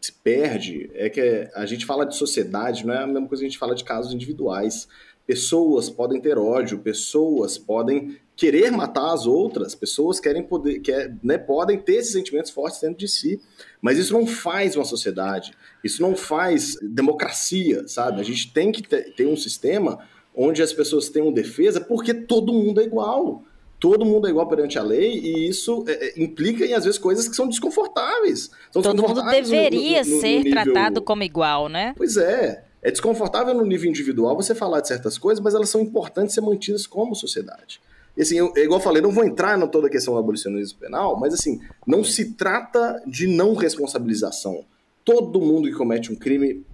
[0.00, 3.46] se perde é que a gente fala de sociedade, não é a mesma coisa que
[3.46, 4.88] a gente fala de casos individuais.
[5.26, 11.36] Pessoas podem ter ódio, pessoas podem querer matar as outras, pessoas querem poder, quer, né,
[11.36, 13.38] podem ter esses sentimentos fortes dentro de si,
[13.82, 15.52] mas isso não faz uma sociedade,
[15.84, 18.18] isso não faz democracia, sabe?
[18.18, 19.98] A gente tem que ter, ter um sistema
[20.34, 23.44] onde as pessoas tenham defesa porque todo mundo é igual
[23.80, 26.98] todo mundo é igual perante a lei e isso é, é, implica em, às vezes,
[26.98, 28.50] coisas que são desconfortáveis.
[28.70, 30.52] São todo mundo deveria no, no, no, ser nível...
[30.52, 31.94] tratado como igual, né?
[31.96, 32.64] Pois é.
[32.82, 36.42] É desconfortável no nível individual você falar de certas coisas, mas elas são importantes ser
[36.42, 37.80] mantidas como sociedade.
[38.18, 40.78] assim, eu, é igual eu falei, não vou entrar na toda a questão do abolicionismo
[40.78, 44.64] penal, mas assim, não se trata de não responsabilização.
[45.04, 46.64] Todo mundo que comete um crime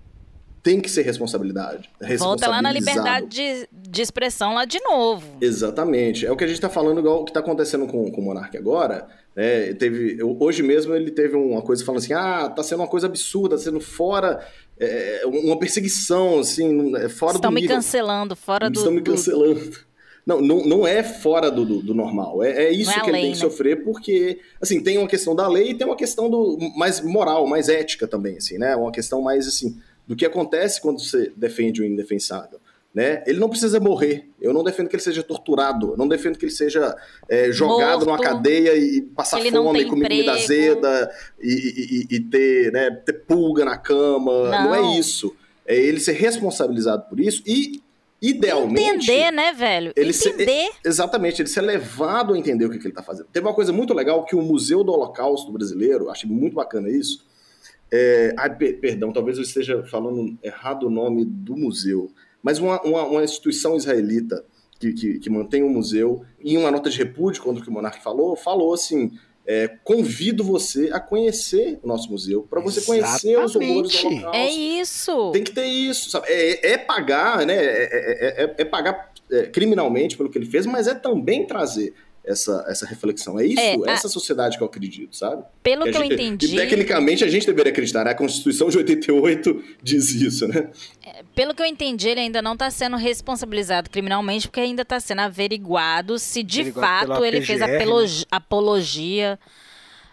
[0.67, 1.89] tem que ser responsabilidade.
[2.19, 5.25] Volta lá na liberdade de, de, expressão lá de novo.
[5.41, 6.27] Exatamente.
[6.27, 8.25] É o que a gente está falando, igual o que está acontecendo com, com o
[8.25, 9.07] Monark agora.
[9.37, 13.07] É, teve, hoje mesmo ele teve uma coisa falando assim: ah, tá sendo uma coisa
[13.07, 14.45] absurda, tá sendo fora.
[14.77, 17.59] É, uma perseguição, assim, é fora Estão do.
[17.59, 18.77] Estão me cancelando, fora do.
[18.77, 19.87] Estão me cancelando.
[20.27, 22.43] Não, não, não é fora do, do, do normal.
[22.43, 23.49] É, é isso é que lei, ele tem que né?
[23.49, 27.47] sofrer, porque, assim, tem uma questão da lei e tem uma questão do mais moral,
[27.47, 28.75] mais ética também, assim, né?
[28.75, 32.61] Uma questão mais, assim, do que acontece quando você defende o indefensável.
[32.95, 33.23] Né?
[33.27, 34.27] Ele não precisa morrer.
[34.41, 35.91] Eu não defendo que ele seja torturado.
[35.91, 36.97] Eu não defendo que ele seja
[37.29, 42.73] é, jogado Morto, numa cadeia e passar fome, comer comida azeda e, e, e, ter,
[42.73, 44.49] né, ter pulga na cama.
[44.49, 44.65] Não.
[44.65, 45.37] não é isso.
[45.67, 47.83] É ele ser responsabilizado por isso e
[48.23, 49.11] idealmente.
[49.11, 49.93] Entender, né, velho?
[49.95, 50.47] Ele entender.
[50.47, 53.27] Ser, exatamente, ele ser levado a entender o que, que ele está fazendo.
[53.33, 57.27] Teve uma coisa muito legal que o Museu do Holocausto Brasileiro, achei muito bacana isso,
[57.93, 62.11] é, ai, perdão, talvez eu esteja falando errado o nome do museu,
[62.43, 64.45] mas uma, uma, uma instituição israelita
[64.79, 67.71] que, que, que, mantém o um museu, em uma nota de repúdio contra o que
[67.71, 69.13] o Monarque falou, falou assim:
[69.47, 73.05] é, convido você a conhecer o nosso museu, para você Exatamente.
[73.05, 74.37] conhecer os horrores do Holocausto.
[74.37, 75.31] É isso.
[75.33, 76.27] Tem que ter isso, sabe?
[76.29, 77.55] É, é pagar, né?
[77.55, 79.13] É, é, é pagar
[79.53, 81.95] criminalmente pelo que ele fez, mas é também trazer
[82.27, 83.39] essa, essa reflexão.
[83.39, 83.93] É isso, é, a...
[83.93, 85.45] essa sociedade que eu acredito, sabe?
[85.63, 86.57] Pelo que, que eu gente, entendi.
[86.57, 88.11] Tecnicamente a gente deveria acreditar, né?
[88.11, 90.71] A Constituição de 88 diz isso, né?
[91.05, 94.99] É, pelo que eu entendi, ele ainda não está sendo responsabilizado criminalmente, porque ainda está
[94.99, 98.27] sendo averiguado se de averiguado fato ele PGR, fez apologia, né?
[98.31, 99.39] apologia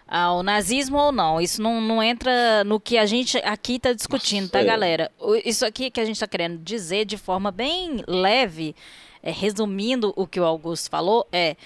[0.06, 1.40] ao nazismo ou não.
[1.40, 4.76] Isso não, não entra no que a gente aqui está discutindo, tá, Nossa, tá, é.
[4.76, 5.12] galera?
[5.44, 8.76] Isso aqui que a gente está querendo dizer de forma bem leve,
[9.22, 11.56] é, resumindo o que o Augusto falou, é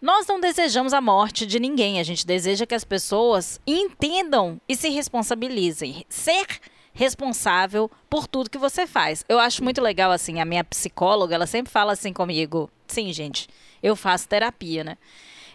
[0.00, 4.76] nós não desejamos a morte de ninguém, a gente deseja que as pessoas entendam e
[4.76, 6.04] se responsabilizem.
[6.08, 6.46] Ser
[6.92, 9.24] responsável por tudo que você faz.
[9.28, 12.70] Eu acho muito legal, assim, a minha psicóloga, ela sempre fala assim comigo.
[12.86, 13.48] Sim, gente,
[13.82, 14.98] eu faço terapia, né?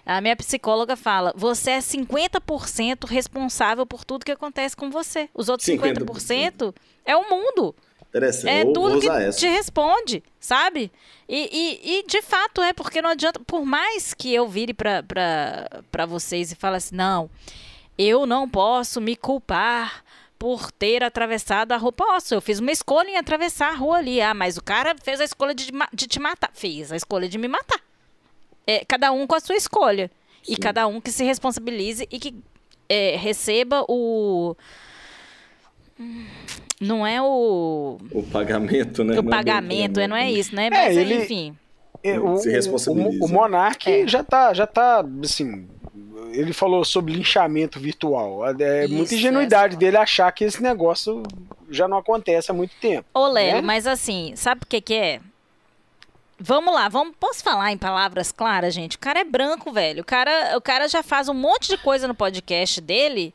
[0.05, 5.29] A minha psicóloga fala: você é 50% responsável por tudo que acontece com você.
[5.33, 6.75] Os outros 50%, 50%
[7.05, 7.75] é o mundo.
[8.13, 8.49] Interessante.
[8.51, 9.39] É vou, tudo vou que essa.
[9.39, 10.91] te responde, sabe?
[11.27, 16.05] E, e, e, de fato é, porque não adianta, por mais que eu vire para
[16.07, 17.27] vocês e fale assim, não,
[17.97, 20.03] eu não posso me culpar
[20.37, 21.91] por ter atravessado a rua.
[21.91, 24.21] Posso, eu fiz uma escolha em atravessar a rua ali.
[24.21, 26.51] Ah, mas o cara fez a escolha de, de te matar.
[26.53, 27.79] Fez a escolha de me matar.
[28.67, 30.11] É, cada um com a sua escolha.
[30.43, 30.53] Sim.
[30.53, 32.35] E cada um que se responsabilize e que
[32.87, 34.55] é, receba o
[36.83, 37.97] não é o.
[38.11, 39.17] O pagamento, né?
[39.17, 40.67] O não é pagamento, é, não é isso, né?
[40.67, 41.57] É, Mas, ele, enfim.
[42.03, 43.23] É, o, se responsabiliza.
[43.23, 44.07] O, o Monark é.
[44.07, 45.67] já tá, já tá, assim.
[46.31, 48.41] Ele falou sobre linchamento virtual.
[48.59, 51.21] É isso, muita ingenuidade dele achar que esse negócio
[51.69, 53.07] já não acontece há muito tempo.
[53.13, 53.61] Ô, Léo, né?
[53.61, 55.19] mas assim, sabe o que, que é?
[56.39, 58.97] Vamos lá, vamos, posso falar em palavras claras, gente?
[58.97, 60.01] O cara é branco, velho.
[60.01, 63.33] O cara, o cara já faz um monte de coisa no podcast dele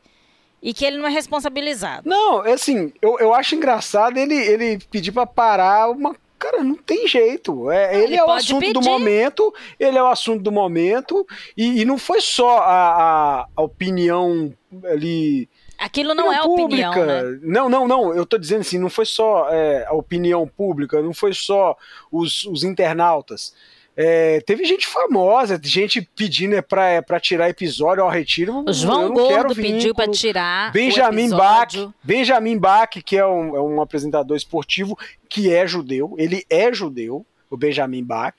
[0.61, 2.07] e que ele não é responsabilizado.
[2.07, 6.15] Não, é assim, eu, eu acho engraçado ele, ele pedir para parar uma.
[6.37, 7.69] Cara, não tem jeito.
[7.69, 8.73] É, ele, ele é o assunto pedir.
[8.73, 13.47] do momento, ele é o assunto do momento, e, e não foi só a, a,
[13.57, 14.53] a opinião
[14.85, 15.49] ali.
[15.77, 16.89] Aquilo não é pública.
[16.89, 17.39] opinião, né?
[17.41, 18.13] Não, não, não.
[18.13, 21.75] Eu tô dizendo assim, não foi só é, a opinião pública, não foi só
[22.11, 23.53] os, os internautas.
[24.01, 28.63] É, teve gente famosa, gente pedindo é pra, é, pra tirar episódio ao retiro.
[28.69, 30.71] João Gordo pediu pra tirar.
[30.71, 34.97] Benjamin Bach, Benjamin Bach, que é um, é um apresentador esportivo,
[35.27, 36.15] que é judeu.
[36.17, 38.35] Ele é judeu, o Benjamin Bach.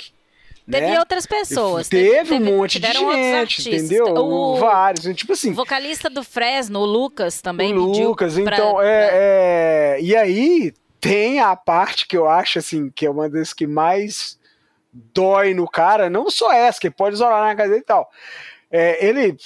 [0.67, 0.99] Teve né?
[0.99, 1.91] outras pessoas.
[1.91, 4.07] Teve, teve um monte de gente, entendeu?
[4.15, 5.05] O, Vários.
[5.15, 5.51] Tipo assim.
[5.51, 7.85] O vocalista do Fresno, o Lucas, também o.
[7.85, 9.17] Lucas, pra, então, é, pra...
[9.19, 9.99] é.
[10.01, 14.40] E aí tem a parte que eu acho assim, que é uma das que mais
[14.93, 18.11] dói no cara, não só essa, que pode isolar na casa dele e tal.
[18.71, 19.37] É, ele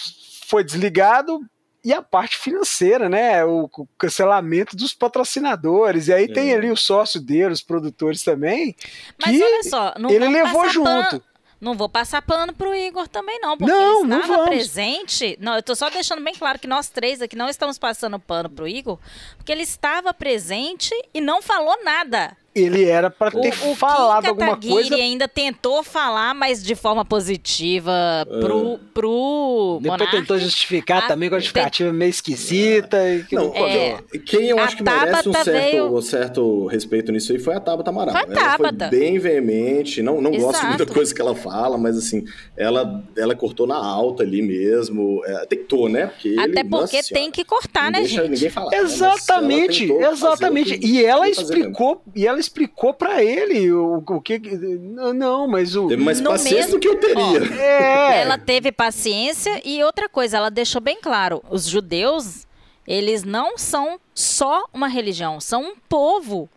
[0.47, 1.41] foi desligado
[1.85, 3.45] e a parte financeira, né?
[3.45, 3.69] O,
[3.99, 6.09] cancelamento dos patrocinadores.
[6.09, 6.33] E aí é.
[6.33, 8.75] tem ali o sócio dele, os produtores também.
[9.23, 11.23] Mas olha só, ele levou junto.
[11.61, 15.37] Não vou passar pano pro Igor também, não, porque não, ele estava não presente.
[15.41, 18.51] Não, eu tô só deixando bem claro que nós três aqui não estamos passando pano
[18.51, 18.99] pro Igor,
[19.37, 22.37] porque ele estava presente e não falou nada.
[22.55, 24.95] Ele era para ter o, o falado alguma coisa.
[24.95, 27.93] ainda tentou falar, mas de forma positiva
[28.41, 30.17] pro, pro Depois monarca.
[30.19, 32.97] tentou justificar A- também com a justificativa meio esquisita.
[33.09, 33.99] E que Não, É.
[34.27, 37.61] quem eu acho que merece um certo, veio- um certo respeito nisso aí foi a
[37.61, 38.13] Tabata Amaral.
[38.15, 38.89] Foi a Ela Tabata.
[38.89, 40.67] foi bem veemente, não, não gosto Exato.
[40.67, 42.25] muito da coisa que ela fala, mas assim,
[42.57, 45.23] ela, ela cortou na alta ali mesmo.
[45.27, 46.07] É, tentou, né?
[46.07, 48.31] Porque ele, Até nossa porque senhora, tem que cortar, não né, deixa gente?
[48.31, 48.71] ninguém falar.
[48.71, 48.79] né?
[48.79, 50.81] Exatamente, ela fazer exatamente.
[50.83, 54.39] E ela explicou, e ela explicou para ele o, o que.
[55.15, 55.89] Não, mas o.
[55.89, 57.61] Teve mais No paciência mesmo- do que eu teria.
[57.61, 58.21] É.
[58.23, 62.47] Ela teve paciência e outra coisa, ela deixou bem claro: os judeus,
[62.87, 66.49] eles não são só uma religião, são um povo,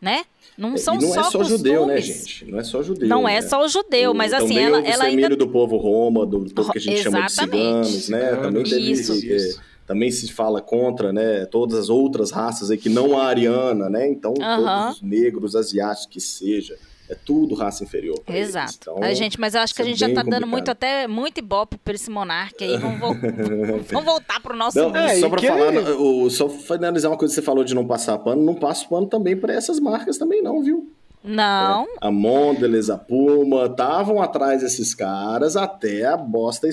[0.00, 0.24] né?
[0.58, 2.18] Não são e não só é só judeu, né, costumes.
[2.28, 2.44] gente?
[2.50, 3.08] Não é só judeu.
[3.08, 3.36] Não né?
[3.36, 5.34] é só o judeu, mas assim, também ela, o ela ainda.
[5.34, 7.88] do povo Roma, do povo que a gente chama de Exatamente.
[7.88, 8.36] ciganos, né?
[8.36, 9.12] Também teve Isso.
[9.12, 13.90] é, também se fala contra, né, todas as outras raças aí que não a ariana,
[13.90, 14.08] né?
[14.08, 16.78] Então, todos os negros, asiáticos que seja,
[17.08, 18.16] é tudo raça inferior.
[18.28, 18.74] Exato.
[18.80, 20.70] Então, Ai, gente, mas eu acho que a é gente já bem tá dando muito,
[20.70, 22.76] até muito ibope pra esse monarca aí.
[22.76, 23.16] Vamos, vol-
[23.90, 24.78] vamos voltar pro nosso.
[24.78, 27.74] Não, É, só que falar, ele- o, só finalizar uma coisa que você falou de
[27.74, 30.88] não passar pano, não passo pano também pra essas marcas também não, viu?
[31.22, 36.66] Não, A Mondelez, a Puma, estavam atrás desses caras até a bosta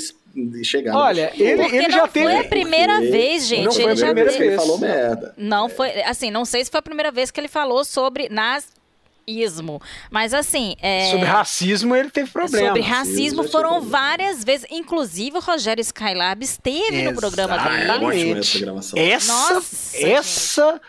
[0.64, 0.94] chegar.
[0.94, 3.66] no Olha, ele- porque ele não já foi teve- a primeira Porque- vez, gente.
[3.66, 4.62] Não foi ele a já primeira vez teve- que ele vez.
[4.62, 5.34] falou merda.
[5.38, 9.82] Não foi, assim, não sei se foi a primeira vez que ele falou sobre nazismo,
[10.10, 12.68] mas assim, é, Sobre racismo ele teve problema.
[12.68, 17.84] sobre Racismo já foram tinha várias vezes, inclusive o Rogério Skylab esteve no programa dele.
[17.84, 18.06] Exatamente.
[18.06, 19.00] Ótima essa gravação.
[19.00, 20.88] Essa, Nossa, essa que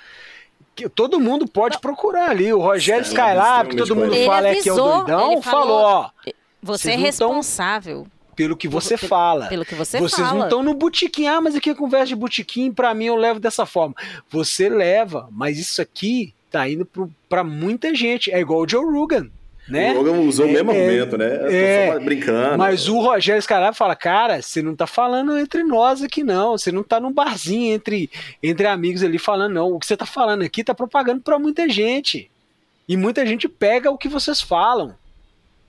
[0.86, 2.52] todo mundo pode procurar ali.
[2.52, 5.42] O Rogério Skylab Skylab, que todo mundo fala é que é o avisou, doidão, ele
[5.42, 6.10] falou- falou, ó,
[6.62, 8.06] Você é responsável
[8.36, 9.46] pelo que você Pelo- fala.
[9.46, 10.38] pelo que você Vocês fala.
[10.38, 11.26] não estão no botequim.
[11.26, 13.94] Ah, mas aqui é conversa de botequim, pra mim eu levo dessa forma.
[14.30, 18.30] Você leva, mas isso aqui tá indo pro, pra muita gente.
[18.30, 19.28] É igual o Joe Rogan,
[19.68, 19.92] né?
[19.92, 21.38] O Logan usou o É, mesmo é, argumento, né?
[21.54, 22.58] É, só brincando.
[22.58, 26.56] Mas o Rogério Skylab fala, cara, você não tá falando entre nós aqui, não.
[26.56, 28.10] Você não tá num barzinho entre,
[28.42, 29.72] entre amigos ali falando, não.
[29.72, 32.30] O que você tá falando aqui tá propagando pra muita gente.
[32.88, 34.94] E muita gente pega o que vocês falam.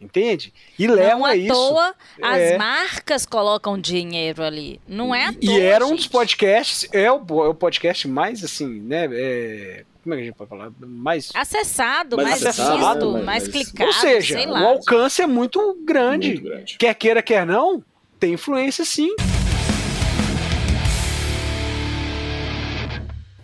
[0.02, 0.54] Entende?
[0.78, 1.54] E leva não à isso.
[1.54, 1.94] toa,
[2.24, 2.54] É.
[2.54, 4.80] as marcas colocam dinheiro ali.
[4.88, 5.40] Não é à toa.
[5.42, 6.10] E era um dos gente.
[6.12, 9.10] podcasts, é o, é o podcast mais assim, né?
[9.12, 10.72] é, como é que a gente pode falar?
[10.80, 11.30] Mais.
[11.36, 13.24] acessado, Mais mais, acessado, visto, né?
[13.24, 16.30] mais Mas- clicado, Ou seja, sei o alcance é muito grande.
[16.34, 16.78] Muito grande.
[16.78, 17.84] Quer queira, quer não,
[18.20, 19.14] tem influência sim.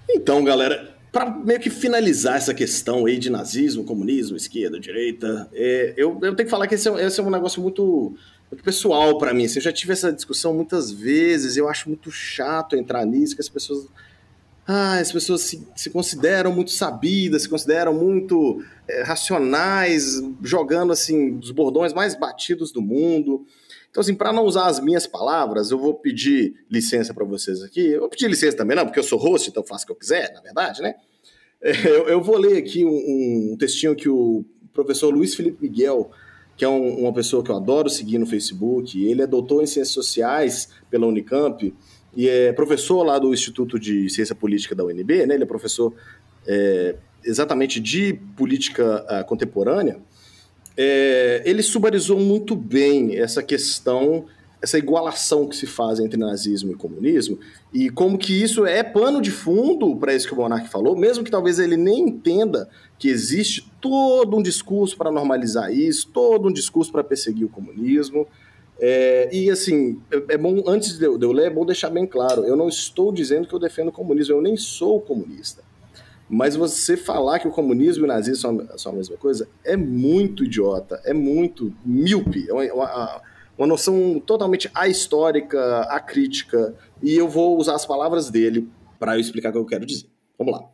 [0.09, 5.93] Então, galera, para meio que finalizar essa questão aí de nazismo, comunismo, esquerda, direita, é,
[5.97, 8.15] eu, eu tenho que falar que esse é, esse é um negócio muito,
[8.49, 9.45] muito pessoal para mim.
[9.45, 13.41] assim, eu já tive essa discussão muitas vezes, eu acho muito chato entrar nisso, que
[13.41, 13.87] as pessoas.
[14.67, 21.37] Ah, as pessoas se, se consideram muito sabidas, se consideram muito é, racionais, jogando assim
[21.37, 23.45] os bordões mais batidos do mundo.
[23.91, 27.79] Então, assim, para não usar as minhas palavras, eu vou pedir licença para vocês aqui.
[27.91, 29.97] Eu vou pedir licença também, não, porque eu sou host, então faço o que eu
[29.97, 30.95] quiser, na verdade, né?
[31.61, 34.43] É, Eu, eu vou ler aqui um, um textinho que o
[34.73, 36.09] professor Luiz Felipe Miguel,
[36.57, 39.65] que é um- uma pessoa que eu adoro seguir no Facebook, ele é doutor em
[39.67, 41.73] Ciências Sociais pela Unicamp
[42.15, 45.35] e é professor lá do Instituto de Ciência Política da UNB, né?
[45.35, 45.93] Ele é professor
[46.47, 49.99] é, exatamente de política ah, contemporânea.
[50.77, 54.25] É, ele subarizou muito bem essa questão,
[54.61, 57.39] essa igualação que se faz entre nazismo e comunismo,
[57.73, 61.23] e como que isso é pano de fundo para isso que o Monark falou, mesmo
[61.23, 66.53] que talvez ele nem entenda que existe todo um discurso para normalizar isso, todo um
[66.53, 68.27] discurso para perseguir o comunismo.
[68.79, 72.43] É, e assim, é, é bom, antes de eu, ler, é bom deixar bem claro:
[72.45, 75.63] eu não estou dizendo que eu defendo o comunismo, eu nem sou comunista.
[76.27, 79.77] Mas você falar que o comunismo e o nazismo são, são a mesma coisa é
[79.77, 83.21] muito idiota, é muito míope, é uma, uma,
[83.57, 88.67] uma noção totalmente ahistórica, acrítica, e eu vou usar as palavras dele
[88.99, 90.07] para eu explicar o que eu quero dizer.
[90.37, 90.67] Vamos lá.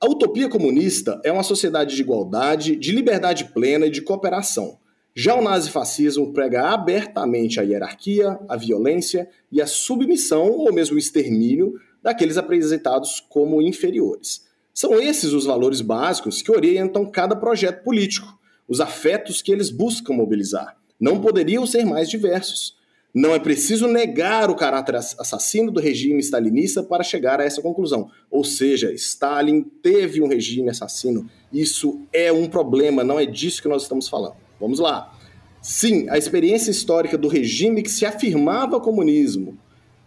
[0.00, 4.78] A utopia comunista é uma sociedade de igualdade, de liberdade plena e de cooperação.
[5.20, 10.98] Já o nazifascismo prega abertamente a hierarquia, a violência e a submissão ou mesmo o
[10.98, 14.46] extermínio daqueles apresentados como inferiores.
[14.72, 18.38] São esses os valores básicos que orientam cada projeto político,
[18.68, 20.76] os afetos que eles buscam mobilizar.
[21.00, 22.76] Não poderiam ser mais diversos.
[23.12, 28.08] Não é preciso negar o caráter assassino do regime stalinista para chegar a essa conclusão.
[28.30, 31.28] Ou seja, Stalin teve um regime assassino.
[31.52, 34.46] Isso é um problema, não é disso que nós estamos falando.
[34.60, 35.12] Vamos lá.
[35.60, 39.58] Sim, a experiência histórica do regime que se afirmava comunismo,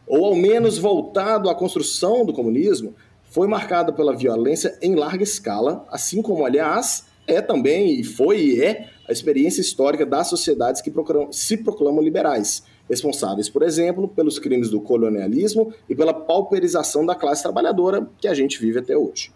[0.07, 2.93] ou ao menos voltado à construção do comunismo,
[3.29, 8.61] foi marcada pela violência em larga escala, assim como, aliás, é também, e foi e
[8.63, 14.37] é, a experiência histórica das sociedades que procuram, se proclamam liberais, responsáveis, por exemplo, pelos
[14.39, 19.31] crimes do colonialismo e pela pauperização da classe trabalhadora que a gente vive até hoje.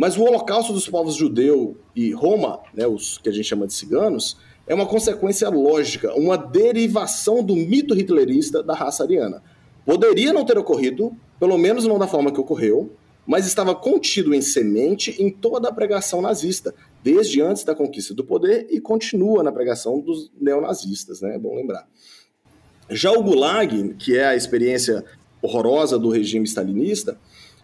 [0.00, 3.74] Mas o holocausto dos povos judeu e Roma, né, os que a gente chama de
[3.74, 9.42] ciganos, é uma consequência lógica, uma derivação do mito hitlerista da raça ariana.
[9.84, 12.90] Poderia não ter ocorrido, pelo menos não da forma que ocorreu,
[13.26, 16.74] mas estava contido em semente em toda a pregação nazista,
[17.04, 21.34] desde antes da conquista do poder e continua na pregação dos neonazistas, né?
[21.34, 21.86] É bom lembrar.
[22.88, 25.04] Já o Gulag, que é a experiência
[25.42, 27.18] horrorosa do regime stalinista,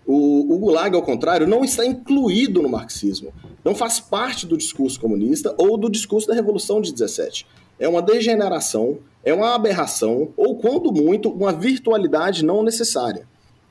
[0.07, 3.33] o, o, Gulag, ao contrário, não está incluído no marxismo.
[3.65, 7.47] Não faz parte do discurso comunista ou do discurso da Revolução de 17.
[7.79, 13.27] É uma degeneração, é uma aberração, ou, quando muito, uma virtualidade não necessária.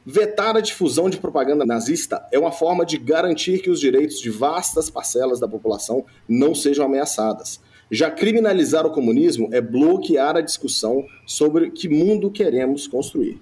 [0.06, 4.30] Vetar a difusão de propaganda nazista é uma forma de garantir que os direitos de
[4.30, 7.60] vastas parcelas da população não sejam ameaçadas.
[7.90, 13.42] Já criminalizar o comunismo é bloquear a discussão sobre que mundo queremos construir.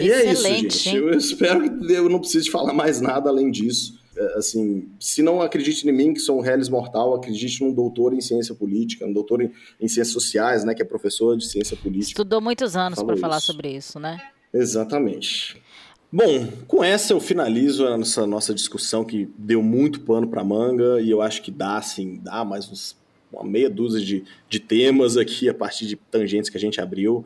[0.00, 0.96] E é isso, gente.
[0.96, 3.98] Eu espero que eu não precise falar mais nada além disso.
[4.16, 8.12] É, assim, se não acredite em mim, que sou um reles mortal, acredite num doutor
[8.12, 11.76] em ciência política, um doutor em, em ciências sociais, né, que é professor de ciência
[11.76, 12.10] política.
[12.10, 14.20] Estudou muitos anos para falar sobre isso, né?
[14.52, 15.62] Exatamente.
[16.10, 21.10] Bom, com essa eu finalizo essa nossa discussão que deu muito pano para manga e
[21.10, 22.96] eu acho que dá, assim, dá mais uns,
[23.30, 27.24] uma meia dúzia de, de temas aqui a partir de tangentes que a gente abriu.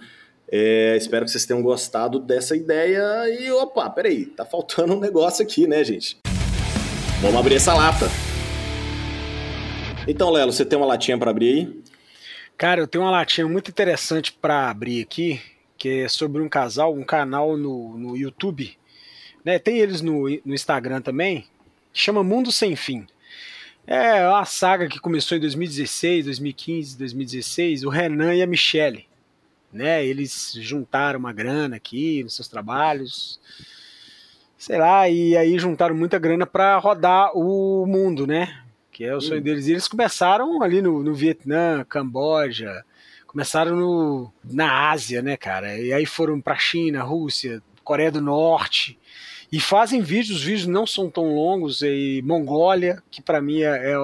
[0.55, 3.03] É, espero que vocês tenham gostado dessa ideia
[3.40, 6.18] e, opa, peraí, tá faltando um negócio aqui, né, gente?
[7.22, 8.05] Vamos abrir essa lata.
[10.07, 11.82] Então, Lelo, você tem uma latinha para abrir aí?
[12.59, 15.40] Cara, eu tenho uma latinha muito interessante para abrir aqui,
[15.78, 18.76] que é sobre um casal, um canal no, no YouTube.
[19.42, 19.59] Né?
[19.59, 21.46] Tem eles no, no Instagram também,
[21.94, 23.07] que chama Mundo Sem Fim.
[23.86, 29.11] É uma saga que começou em 2016, 2015, 2016, o Renan e a Michelle.
[29.73, 30.05] Né?
[30.05, 33.41] Eles juntaram uma grana aqui nos seus trabalhos,
[34.59, 38.62] sei lá, e aí juntaram muita grana para rodar o mundo, né?
[38.91, 39.43] Que é o sonho hum.
[39.43, 39.66] deles.
[39.66, 42.85] E eles começaram ali no, no Vietnã, Camboja,
[43.27, 45.79] começaram no, na Ásia, né, cara?
[45.79, 48.99] E aí foram para China, Rússia, Coreia do Norte.
[49.51, 53.93] E fazem vídeos, os vídeos não são tão longos, e Mongólia, que para mim é,
[53.93, 53.97] é,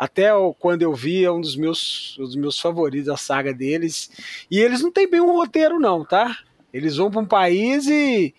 [0.00, 4.10] até quando eu vi é um dos meus, um dos meus favoritos, a saga deles.
[4.50, 6.38] E eles não têm bem um roteiro não, tá?
[6.72, 8.34] Eles vão para um país e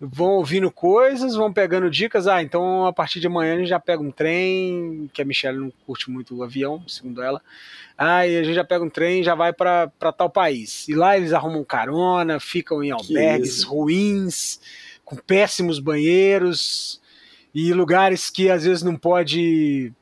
[0.00, 2.28] vão ouvindo coisas, vão pegando dicas.
[2.28, 5.58] Ah, então a partir de amanhã a gente já pega um trem, que a Michelle
[5.58, 7.42] não curte muito o avião, segundo ela.
[7.98, 10.86] Ah, e a gente já pega um trem e já vai para tal país.
[10.86, 14.60] E lá eles arrumam carona, ficam em albergues ruins,
[15.04, 17.00] com péssimos banheiros
[17.52, 19.92] e lugares que às vezes não pode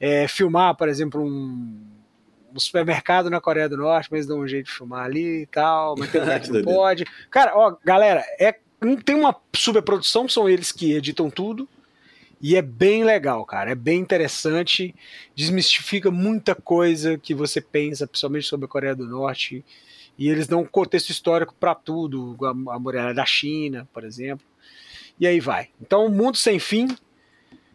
[0.00, 1.78] é, filmar, por exemplo, um,
[2.54, 5.94] um, supermercado na Coreia do Norte, mas dão um jeito de filmar ali e tal,
[5.96, 7.04] mas tem lugar que não pode.
[7.30, 8.58] Cara, ó, galera, é
[9.04, 11.68] tem uma superprodução, são eles que editam tudo.
[12.40, 13.72] E é bem legal, cara.
[13.72, 14.94] É bem interessante.
[15.36, 19.62] Desmistifica muita coisa que você pensa, principalmente sobre a Coreia do Norte.
[20.16, 24.46] E eles dão um contexto histórico para tudo, a, a muralha da China, por exemplo.
[25.18, 25.68] E aí vai.
[25.78, 26.88] Então, Mundo Sem Fim,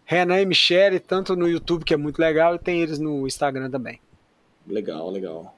[0.05, 3.69] Renan e Michele, tanto no YouTube, que é muito legal, e tem eles no Instagram
[3.69, 3.99] também.
[4.67, 5.57] Legal, legal.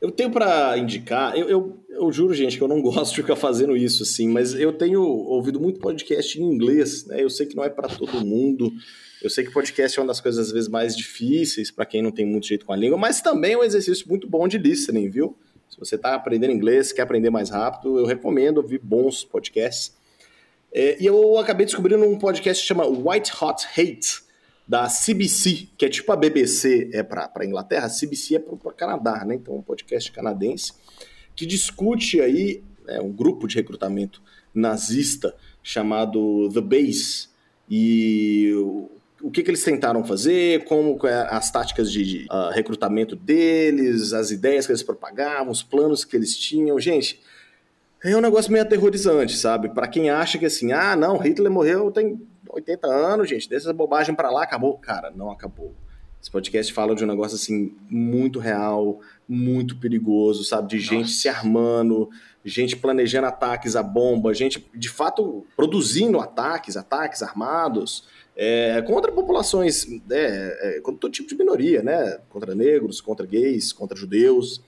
[0.00, 3.36] Eu tenho para indicar, eu, eu, eu, juro, gente, que eu não gosto de ficar
[3.36, 7.22] fazendo isso, assim, mas eu tenho ouvido muito podcast em inglês, né?
[7.22, 8.72] Eu sei que não é para todo mundo.
[9.22, 12.10] Eu sei que podcast é uma das coisas, às vezes, mais difíceis para quem não
[12.10, 15.08] tem muito jeito com a língua, mas também é um exercício muito bom de listening,
[15.08, 15.36] viu?
[15.70, 19.94] Se você está aprendendo inglês, quer aprender mais rápido, eu recomendo ouvir bons podcasts.
[20.72, 24.22] É, e eu acabei descobrindo um podcast que chama White Hot Hate,
[24.66, 28.54] da CBC, que é tipo a BBC é para a Inglaterra, a CBC é para
[28.54, 29.34] o Canadá, né?
[29.34, 30.72] Então, um podcast canadense
[31.34, 34.22] que discute aí é, um grupo de recrutamento
[34.54, 37.28] nazista chamado The Base
[37.68, 38.90] e o,
[39.22, 44.12] o que, que eles tentaram fazer, como é, as táticas de, de uh, recrutamento deles,
[44.12, 46.78] as ideias que eles propagavam, os planos que eles tinham.
[46.78, 47.20] Gente,
[48.10, 49.68] é um negócio meio aterrorizante, sabe?
[49.68, 54.14] Para quem acha que assim, ah, não, Hitler morreu tem 80 anos, gente, dessa bobagem
[54.14, 54.76] para lá, acabou.
[54.78, 55.74] Cara, não acabou.
[56.20, 60.68] Esse podcast fala de um negócio assim muito real, muito perigoso, sabe?
[60.68, 61.14] De gente Nossa.
[61.14, 62.08] se armando,
[62.44, 69.86] gente planejando ataques à bomba, gente de fato produzindo ataques, ataques armados é, contra populações,
[70.10, 72.18] é, é, contra todo tipo de minoria, né?
[72.28, 74.62] Contra negros, contra gays, contra judeus.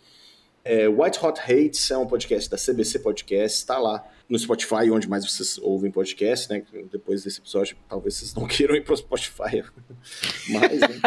[0.64, 5.06] É, White Hot Hates é um podcast da CBC Podcast, está lá no Spotify, onde
[5.06, 6.62] mais vocês ouvem podcast, né?
[6.90, 9.62] Depois desse episódio, talvez vocês não queiram ir para o Spotify
[10.48, 11.00] mais, né?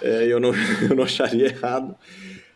[0.00, 0.52] é, eu, não,
[0.88, 1.96] eu não acharia errado.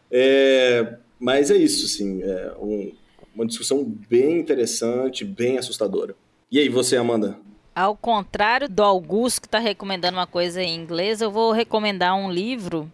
[0.09, 2.93] É, mas é isso, assim, é um,
[3.35, 6.15] uma discussão bem interessante, bem assustadora.
[6.49, 7.37] E aí, você, Amanda?
[7.75, 12.31] Ao contrário do Augusto, que está recomendando uma coisa em inglês, eu vou recomendar um
[12.31, 12.89] livro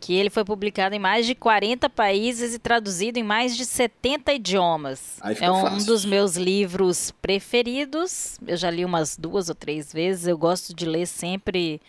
[0.00, 4.32] que ele foi publicado em mais de 40 países e traduzido em mais de 70
[4.32, 5.20] idiomas.
[5.38, 5.86] É um fácil.
[5.86, 8.38] dos meus livros preferidos.
[8.46, 10.26] Eu já li umas duas ou três vezes.
[10.26, 11.80] Eu gosto de ler sempre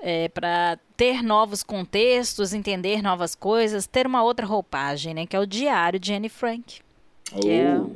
[0.00, 5.26] é, para ter novos contextos, entender novas coisas, ter uma outra roupagem, né?
[5.26, 6.80] Que é o Diário de Anne Frank,
[7.24, 7.90] que é Oh,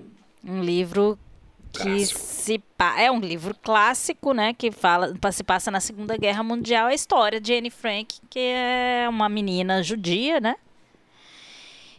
[0.44, 1.18] um livro
[1.72, 2.62] que se
[2.98, 7.40] é um livro clássico, né, que fala se passa na Segunda Guerra Mundial, a história
[7.40, 10.56] de Anne Frank, que é uma menina judia, né?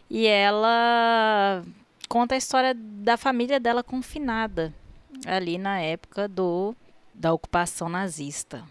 [0.08, 1.64] E ela
[2.08, 4.72] conta a história da família dela confinada
[5.26, 6.74] ali na época do
[7.12, 8.64] da ocupação nazista.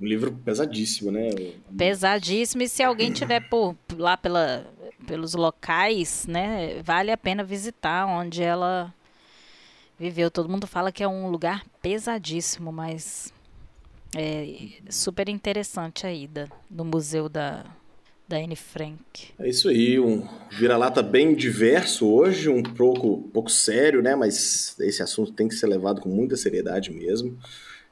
[0.00, 1.30] um livro pesadíssimo, né?
[1.76, 2.62] Pesadíssimo.
[2.62, 4.66] E se alguém tiver por lá pela,
[5.06, 8.94] pelos locais, né, vale a pena visitar onde ela
[9.98, 10.30] viveu.
[10.30, 13.32] Todo mundo fala que é um lugar pesadíssimo, mas
[14.16, 17.64] é super interessante a ida no museu da
[18.26, 19.32] da Anne Frank.
[19.38, 24.16] É isso aí, um vira-lata bem diverso hoje, um pouco, pouco sério, né?
[24.16, 27.38] Mas esse assunto tem que ser levado com muita seriedade mesmo.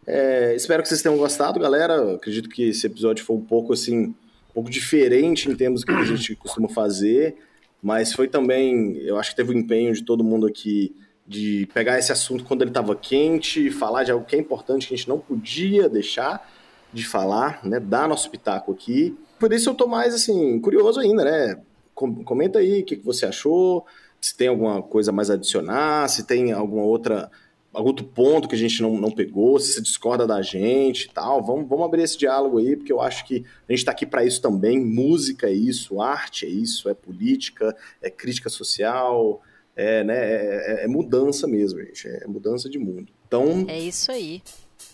[0.07, 2.15] É, espero que vocês tenham gostado, galera.
[2.15, 4.15] Acredito que esse episódio foi um pouco assim, um
[4.55, 7.37] pouco diferente em termos do que a gente costuma fazer,
[7.83, 10.95] mas foi também, eu acho que teve o empenho de todo mundo aqui
[11.27, 14.95] de pegar esse assunto quando ele estava quente, falar de algo que é importante que
[14.95, 16.51] a gente não podia deixar
[16.93, 17.81] de falar, né?
[17.81, 19.16] Dar nosso pitaco aqui.
[19.39, 21.61] Por isso eu tô mais assim curioso ainda, né?
[21.95, 23.87] Com- Comenta aí o que, que você achou,
[24.20, 27.31] se tem alguma coisa mais a adicionar, se tem alguma outra
[27.73, 31.09] algum outro ponto que a gente não, não pegou, se você discorda da gente e
[31.09, 31.43] tal.
[31.43, 34.23] Vamos, vamos abrir esse diálogo aí, porque eu acho que a gente está aqui para
[34.23, 34.79] isso também.
[34.79, 39.41] Música é isso, arte é isso, é política, é crítica social,
[39.77, 42.07] é, né, é, é mudança mesmo, gente.
[42.09, 43.09] É mudança de mundo.
[43.27, 44.43] Então, É isso aí.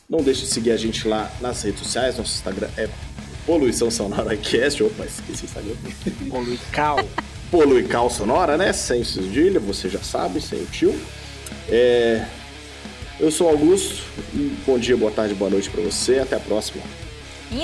[0.08, 2.16] não deixe de seguir a gente lá nas redes sociais.
[2.16, 2.88] Nosso Instagram é
[3.46, 4.82] Poluição Sonora Cast.
[4.82, 5.74] Opa, esqueci o Instagram.
[6.30, 6.98] Polui cal.
[7.50, 8.72] Poluical Sonora, né?
[8.74, 10.94] Sem cedilha, você já sabe, sem o tio.
[11.70, 12.26] É,
[13.18, 14.04] Eu sou o Augusto.
[14.66, 16.18] Bom dia, boa tarde, boa noite pra você.
[16.18, 16.82] Até a próxima.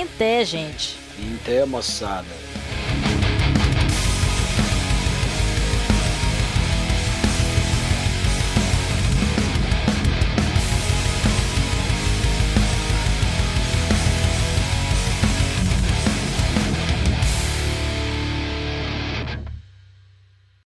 [0.01, 0.97] Até, gente.
[1.41, 2.25] Até, moçada.